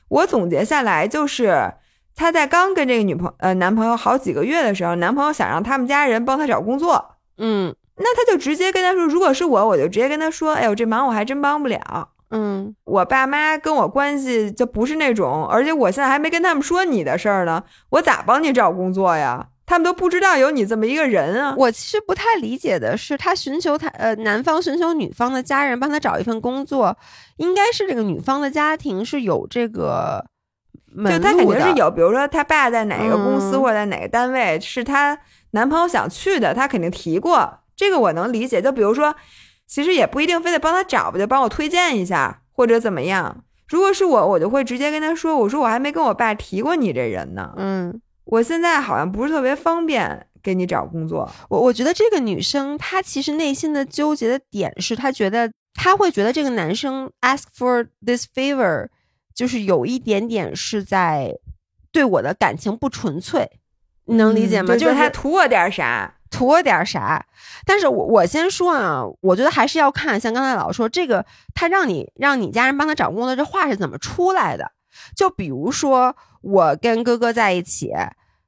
[0.07, 1.73] 我总结下来就是。
[2.19, 19.47] 他在刚跟这个女朋呃男朋友好几个月的时候，男朋友想让他们家人帮他找工作，嗯，那他就直接跟他说，如果是我，我就直接跟他说，哎呦，这忙我还真帮不了，嗯，我爸妈跟我关系就不是那种，而且我现在还没跟他们说你的事儿呢，我咋帮你找工作呀？
[19.65, 21.55] 他们都不知道有你这么一个人啊。
[21.57, 26.97] 我其实不太理解的是，他寻求他呃男方寻求女方的家人帮他找一份工作，
[27.37, 30.25] 应该是这个女方的家庭是有这个。
[30.95, 35.17] 就他肯定是有，比如说他爸在哪个公司或者在哪个单位，是他
[35.51, 37.59] 男朋友想去的，他肯定提过。
[37.75, 38.61] 这个我能理解。
[38.61, 39.15] 就比如说，
[39.67, 43.43] 其实也不一定非得帮他找吧，就帮我推荐一下或者怎么样。
[43.67, 50.25] 如果是我，我就会直接跟他说：“我说我还没跟我爸提过你这人呢。”嗯，我现在好像不是特别方便。
[50.41, 51.29] 给你找工作。
[51.49, 58.87] 我我觉得这个女生她其实内心的纠结的点是，她觉得她会觉得这个男生 ask for this favor，
[59.39, 61.33] 就是有一点点是在
[61.93, 63.49] 对我的感情不纯粹，
[64.03, 64.75] 你能理解吗？
[64.75, 66.13] 就是他图我点啥。
[66.29, 67.25] 图我点啥？
[67.65, 71.25] 但是我我先说啊，我觉得还是要看，像刚才老说这个，
[71.55, 74.69] 他让你让你家人帮他找工作，这话是怎么出来的？
[75.15, 77.93] 就比如说我跟哥哥在一起，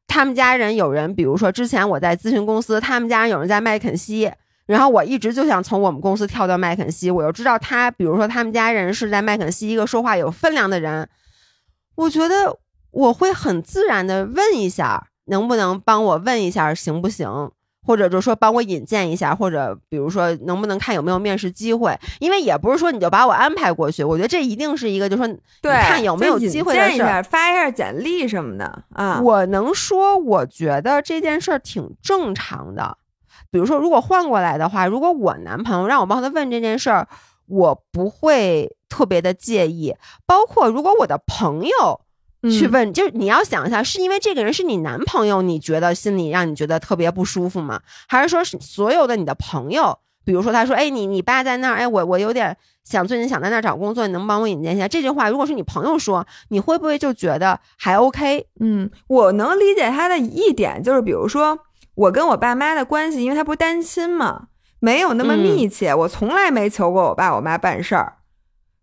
[0.07, 4.29] 他们家人有人，比如说之前我在咨询公司，他们家人有人在麦肯锡，
[4.71, 11.09] 然后我一直就想从我们公司跳到麦肯锡，我又知道他，比如说他们家人是在麦肯锡一个说话有分量的人，
[11.95, 12.57] 我觉得
[12.91, 17.51] 我会很自然的问一下，能不能帮我问一下，行不行？
[17.83, 21.97] 或者就说帮我引荐一下，或者比如说能不能看有没有面试机会？
[22.19, 25.27] 因为也不是说你就把我安排过去，我觉得这一定是一个就说
[25.63, 29.19] 对看有没有机会的事儿，发一下简历什么的啊。
[29.21, 32.99] 我能说，我觉得这件事儿挺正常的。
[33.51, 37.07] 比如说，如果换过来的话，如果我男朋友让我帮他问这件事儿，
[37.47, 39.95] 我不会特别的介意。
[40.25, 42.01] 包括如果我的朋友。
[42.49, 47.79] 去问，就是你要想一下，是因为这个人是你男朋友，你觉得心里让你觉得特别不舒服吗？
[48.07, 54.87] 还是说是所有的你的朋友，比如说他说，哎，你你爸在那儿，哎，我我有点想最近想在那儿找工作，你能帮我引荐一下？
[54.87, 58.47] 这句话如果是你朋友说，你会不会就觉得还 OK？
[58.59, 61.59] 嗯，我能理解他的一点就是，比如说
[61.95, 64.47] 我跟我爸妈的关系，因为他不是单亲嘛，
[64.79, 68.17] 没有那么密切，我从来没求过我爸我妈办事儿，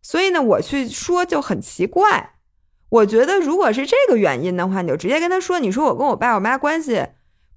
[0.03, 2.35] 所以呢，我去说就很奇怪。
[2.91, 7.09] 我觉得，如果是这个原因的话，你就直接跟他说：“你说我跟我爸我妈关系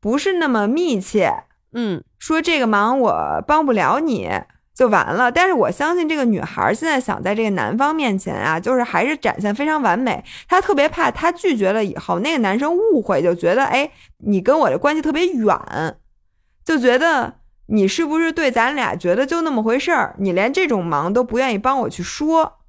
[0.02, 1.44] 不是那么密切，
[1.74, 4.30] 嗯，说这个忙我帮不了你
[4.74, 10.24] 就完了。”但是我相信这个女孩现在想在这个男方面前啊，就是还是展现非常完美。
[10.48, 15.58] 她特别怕她拒绝了以后，那个男生误会，就觉得哎，你跟我的关系特别远，
[16.64, 17.36] 就觉得
[17.68, 20.16] 你是不是对咱俩觉得就那么回事儿？
[20.20, 22.60] 你连这种忙都不愿意帮我去说。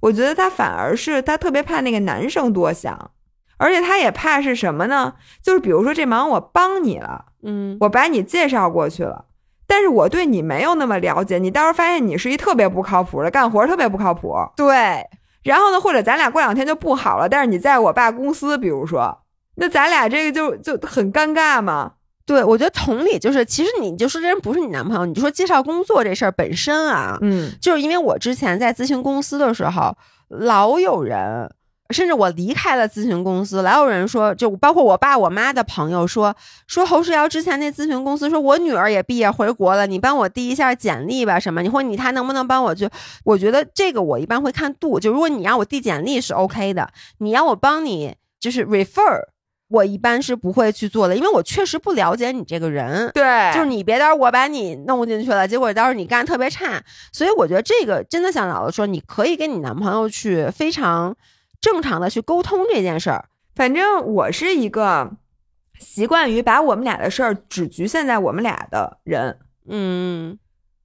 [0.00, 3.10] 我觉得她反而是她特别怕那个男生多想，
[3.56, 5.14] 而且她也怕是什么呢？
[5.42, 9.26] 就是比如说这忙我帮你了，嗯，我把你介绍过去了，
[9.66, 15.04] 但是我对你没有那么了解，你到时候发现你是一特别不靠谱的，干活特别不靠谱，对。
[15.42, 19.18] 然后呢，或者咱俩过两天就不好了，但是你在我爸公司，比如说，
[19.56, 21.92] 那咱俩这个就就很尴尬嘛。
[22.24, 29.96] 对，我觉得同理就是，其实你就说这人不是你男朋友，你就说介绍工作这事儿本身啊，嗯，就是因为我之前在咨询公司的时候，
[30.28, 31.50] 老有人，
[31.90, 36.34] 甚至我离开了咨询公司，老有人说，就包括我爸我妈的朋友说，
[36.66, 41.62] 说侯世瑶之前那咨询公司说我女儿也毕业回国了，你帮我递一下简历吧，什么？
[41.62, 42.88] 你或你他能不能帮我去？
[43.24, 49.22] 我觉得这个我一般会看度，就如果你让我递简历是 OK 的，你让我帮你就是 refer。
[49.68, 53.10] 我一般是不会去做的，因为我确实不了解你这个人。
[53.14, 56.84] 对，就是你别到时候我把你弄进去了，结果到时候你干特别差。
[57.10, 61.16] 所以我觉得这个真的像姥姥说，你可以跟你男朋友去非常
[61.62, 63.24] 正常的去沟通这件事儿。
[63.54, 65.12] 反正我是一个
[65.78, 69.38] 习惯于把我们俩的事儿只局限在我们俩的人。
[69.66, 70.38] 嗯。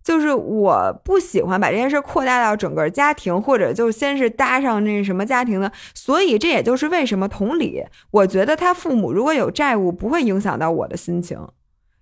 [0.03, 11.37] 就是我不喜欢把这件事扩大到整个家庭，或者就先是搭上那什么家庭的，所以这也就是为什么同理，我觉得他父母如果有债务，不会影响到我的心情，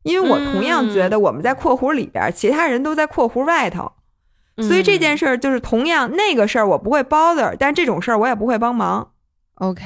[0.03, 3.91] 因为我同样觉得我们在括弧里边，其他人都在括弧外头，
[4.61, 9.11] 所以这件事儿就是同样那个事儿我不会 bother，但这种事儿我也不会帮忙。
[9.55, 9.83] OK，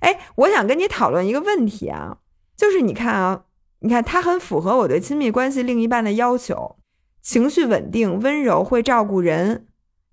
[0.00, 2.18] 哎，我想跟你讨论一个问题啊，
[2.56, 3.44] 就是你看啊，
[3.80, 6.76] 你看他很符合我对亲密关系另一半的要求。
[7.20, 9.68] 情绪稳定、温柔、会照顾人，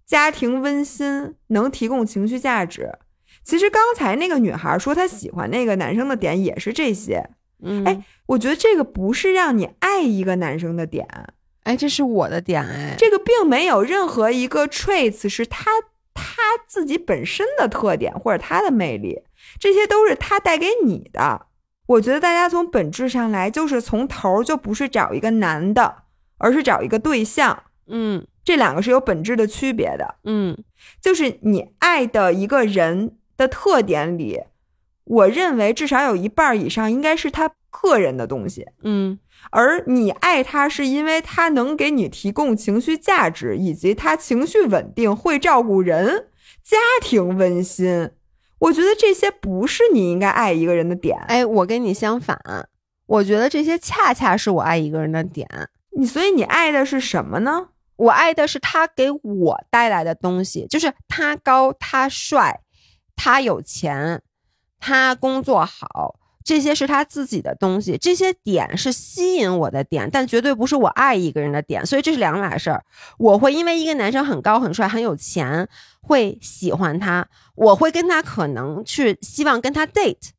[0.05, 2.99] 家庭温馨，能提供情绪价值。
[3.43, 7.27] 其实刚才那个女孩说她喜欢那个男生的点也是这些。
[7.63, 11.07] 嗯，哎，我觉得这个不是让你爱一个男生的点，
[11.63, 15.71] 哎，这是我的点，哎，这个并没有任何一个 traits 是他
[16.13, 19.23] 他自己本身的特点或者他的魅力，
[19.59, 21.47] 这些都是他带给你的。
[21.87, 26.03] 我觉得大家从本质上来，就是从头就不是找一个男的。
[26.41, 30.57] 而是找一个对象，嗯，这两个是有本质的区别的，嗯，
[31.01, 34.43] 就是你爱的一个人的特点里，
[35.03, 39.19] 我认为至少有一半以上应该是他个人的东西，嗯，
[39.51, 46.29] 而你爱他是因为他能给你提供情绪价值，以及他情绪稳定，会照顾人，
[46.63, 48.11] 家庭温馨，
[48.59, 52.37] 我觉得这些不是你应该爱一个人的点，哎，我跟你相反，
[53.05, 55.47] 我觉得这些恰恰是我爱一个人的点。
[55.97, 57.69] 你所以你爱的是什么呢？
[57.95, 62.61] 我爱的是他给我带来的东西，就是他高，他帅，
[63.15, 64.21] 他有钱，
[64.79, 66.18] 他工作好，
[66.49, 72.83] 这些是他自己的东西，这些点是吸引我的点，但绝对不是我爱一个人的点，所以这是两码事儿。
[73.19, 75.69] 我会因为一个男生很高、很帅、很有钱，
[76.01, 80.29] 会喜欢他，我会跟他可能去希望跟他 date。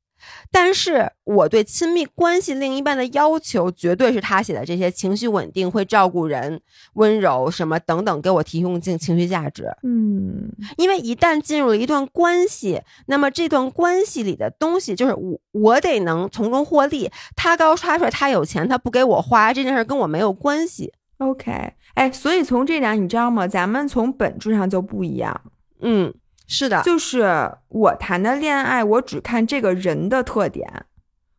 [0.50, 6.60] 但是我对亲密关系另一半的要求，绝对是他写的这些情绪稳定、会照顾人、
[6.94, 9.64] 温柔什么等等，给我提供情情绪价值。
[9.82, 17.10] 嗯，因为一旦进入了一段关系，那么这段关系里的东西，就是我我得能从中获利。
[17.36, 20.92] 他高他帅，他有钱，他不给我花，这件事跟我没有关系。
[21.18, 23.46] OK，哎，所以从这点你知道吗？
[23.46, 25.40] 咱们从本质上就不一样。
[25.80, 26.12] 嗯。
[26.53, 30.86] 是的，就是我谈的恋爱，我只看这个人的特点，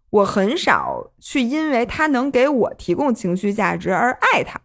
[0.09, 4.61] 我很少去因为他能给我提供情绪价值而爱他，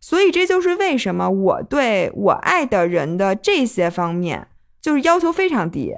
[0.00, 4.48] 所以这就是为什么我对我爱的人的这些方面
[4.80, 5.94] 就是要求非常低。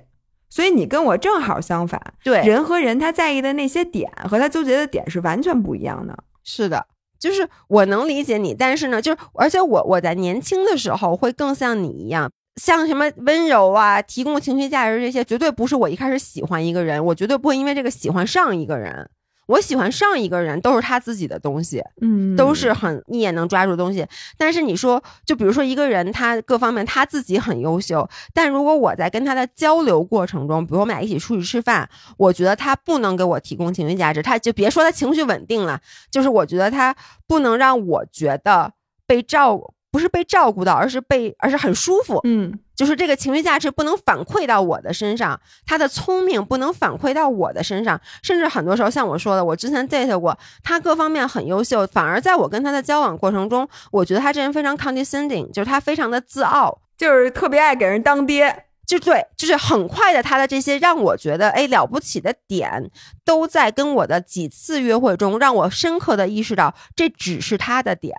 [0.50, 6.16] 所以你跟我正好相反，对人和人他在意的那些点和他纠结的点是完全不一样的。
[6.42, 6.86] 是的，
[7.18, 12.30] 就是我能理解你，但是呢，就是而且我我在年轻的时候会更像你一样。
[12.56, 19.10] 像什么温柔啊，提供情绪价值这些，绝对不是我一开始喜欢一个人，我绝对不会因为这个喜欢上一个人。
[19.46, 24.06] 我喜欢上一个人都是他自己的东西，嗯，都是很一眼能抓住的东西。
[24.38, 31.86] 但是你说，就比如说一个人，他各方面他自己很优秀，但如果我在跟他的交流过程中，比如我们俩一起出去吃饭，
[32.16, 35.78] 我觉得他不能给我提供情绪价值，他就别说他情绪稳定了，
[36.10, 36.96] 就是我觉得他
[37.26, 38.72] 不能让我觉得
[39.06, 39.73] 被照顾。
[39.94, 42.18] 不是被照顾到，而是被，而是很舒服。
[42.24, 62.90] 嗯，就是这个情绪价值不能反馈到我的身上，他的聪明不能反馈到我的身上，甚至很多时候，像我说的，我之前 date 过，他各方面很优秀，反而在我跟他的交往过程中，我觉得他这人非常 condescending，就是他非常的自傲，就是特别爱给人当爹，就对，就是很快的，他的这些让我觉得哎了不起的点，
[63.24, 68.16] 都在跟我的几次约会中，让我深刻的意识到这只是他的点，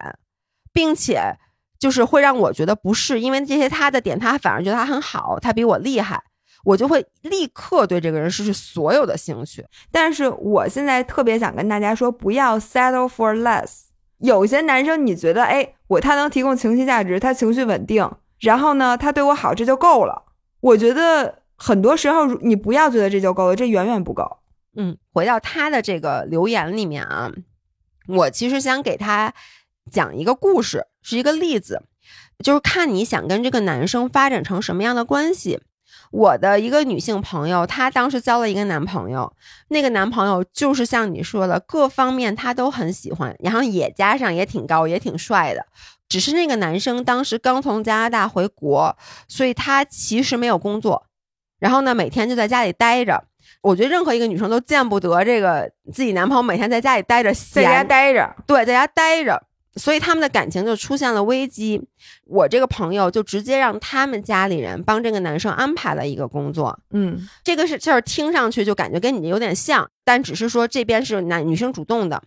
[0.71, 1.37] 并且。
[1.85, 6.19] 就是会让我觉得不是，因为这些他的点，他反而觉得他很好，他比我厉害，
[6.63, 9.63] 我就会立刻对这个人失去所有的兴趣。
[9.91, 13.83] 但是我现在特别想跟大家说，不要 settle for less。
[14.17, 18.09] 有些男生你觉得，哎，我他能提供情绪价值，他情绪稳定，
[18.39, 20.23] 然后呢，他对我好，这就够了。
[20.61, 24.39] 我觉得很多时候你不要觉得这就够了，这远远不够。
[24.75, 27.31] 嗯，回到他的这个留言里面啊，
[28.07, 29.31] 我其实想给他
[29.91, 30.87] 讲一个故事。
[31.01, 31.83] 是一个例子，
[32.43, 35.61] 就是看你想跟这个男生发展成什么样的关系。
[36.11, 39.31] 我的一个女性朋友，她当时交了一个男朋友，
[39.67, 45.63] 那个男朋友就是像你说的，各方面她都很喜欢，然后也加上也挺高，也挺帅的。
[46.09, 51.05] 只是那个男生当时刚从加拿大回国，所以他其实没有工作，
[51.59, 53.23] 然后呢，每天就在家里待着。
[53.61, 59.43] 我觉得任何一个女生都见不得这个自己男朋友每天在家里待着，在家待着，对，在家待着。
[59.77, 61.81] 所以他们的感情就出现了危机，
[62.25, 66.79] 我这个朋友就直接让他们家里人帮这个男生安排了一个工作。
[66.91, 72.23] 嗯，这个是事儿听上去就感觉跟你有点像，但只是说这边是男女生主动的，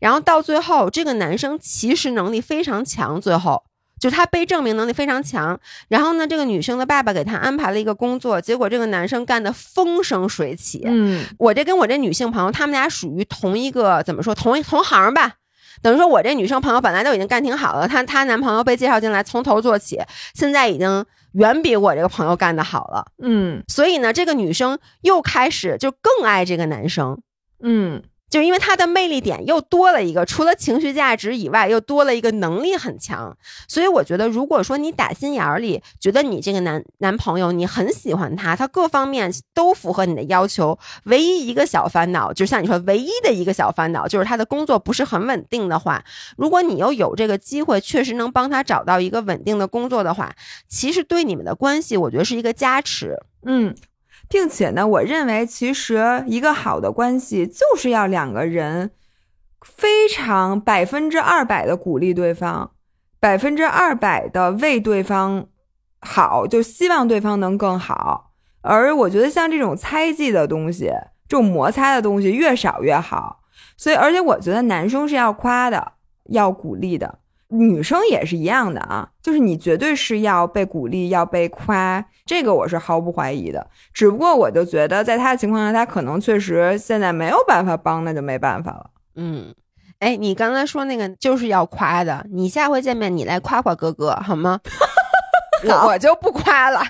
[0.00, 3.64] 然后到最后这个男生其实能力非常强，最后
[3.98, 5.58] 就他被证明能力非常强。
[5.88, 10.82] 然后呢，这个女生的爸爸给他安排了一个工作，结果这个男生干的风生水起。
[10.84, 15.36] 嗯，我这跟我这女性朋友，他们俩属于同一个怎么说同一同行吧。
[15.80, 20.00] 等于说，我这女生朋友本来都已经干挺好了，她她男朋友被介绍进来，从头做起，
[20.34, 23.06] 现在已经远比我这个朋友干的好了。
[23.22, 27.20] 嗯，所以呢，这个女生又开始就更爱这个男生。
[27.62, 28.02] 嗯。
[28.32, 33.36] 就因为他的魅力点又多了一个，除了情绪价值以外，又多了一个能力很强。
[33.68, 46.02] 所以我觉得，如果说你打心眼儿里觉得你这个男男朋友你很喜欢他，他各方面都符合你的要求，唯一一个小烦恼，就像你说，唯一的一个小烦恼就是他的工作不是很稳定的话，
[46.38, 50.34] 如果你又有这个机会，确实能帮他找到一个稳定的工作的话，
[50.66, 53.18] 其实对你们的关系，我觉得是一个加持。
[53.44, 53.74] 嗯。
[54.32, 58.92] 并且呢，我认为其实一个好的关系就是要两个人
[59.60, 62.70] 非常百分之二百的鼓励对方，
[63.20, 65.48] 百分之二百的为对方
[66.00, 68.32] 好，就希望对方能更好。
[68.62, 70.90] 而我觉得像这种猜忌的东西，
[71.28, 73.40] 这种摩擦的东西越少越好。
[73.76, 75.92] 所以，而且我觉得男生是要夸的，
[76.30, 77.18] 要鼓励的。
[77.52, 83.66] 女生也是一样的啊，就是你绝对是要被鼓励，要被夸，这个我是毫不怀疑的。
[83.92, 88.90] 只不过我就觉得，在他的情况下，他可能确实现在没有办法帮，那就没办法了。
[89.16, 89.54] 嗯，
[89.98, 94.58] 哎，你刚才说那个就是要夸的，你下回见面你来夸夸哥哥好吗？
[95.68, 96.80] 我我就不夸了。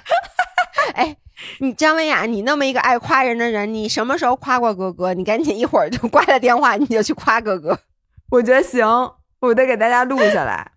[0.95, 1.17] 哎，
[1.59, 5.13] 你张文雅，你那么一个爱夸人的人，你什么时候夸过哥哥？
[5.13, 7.79] 你赶紧一会儿就挂了电话，你就去夸哥哥。
[8.31, 8.87] 我觉得行，
[9.43, 10.73] 我得给大家录下来。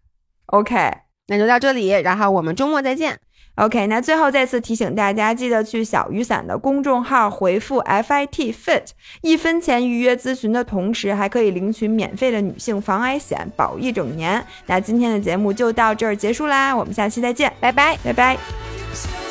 [0.48, 0.92] OK，
[1.28, 3.20] 那就到这里，然后我们周末再见。
[3.56, 8.90] OK，那最后再次提醒大家，记得去小雨伞的公众号回复 FIT FIT，
[9.22, 14.46] 一分钱预约咨询的同时，还可以领取免费的女性防癌险，保一整年。
[14.66, 19.25] 那今天的节目就到这儿结束啦，我们下期再见，拜拜，拜拜。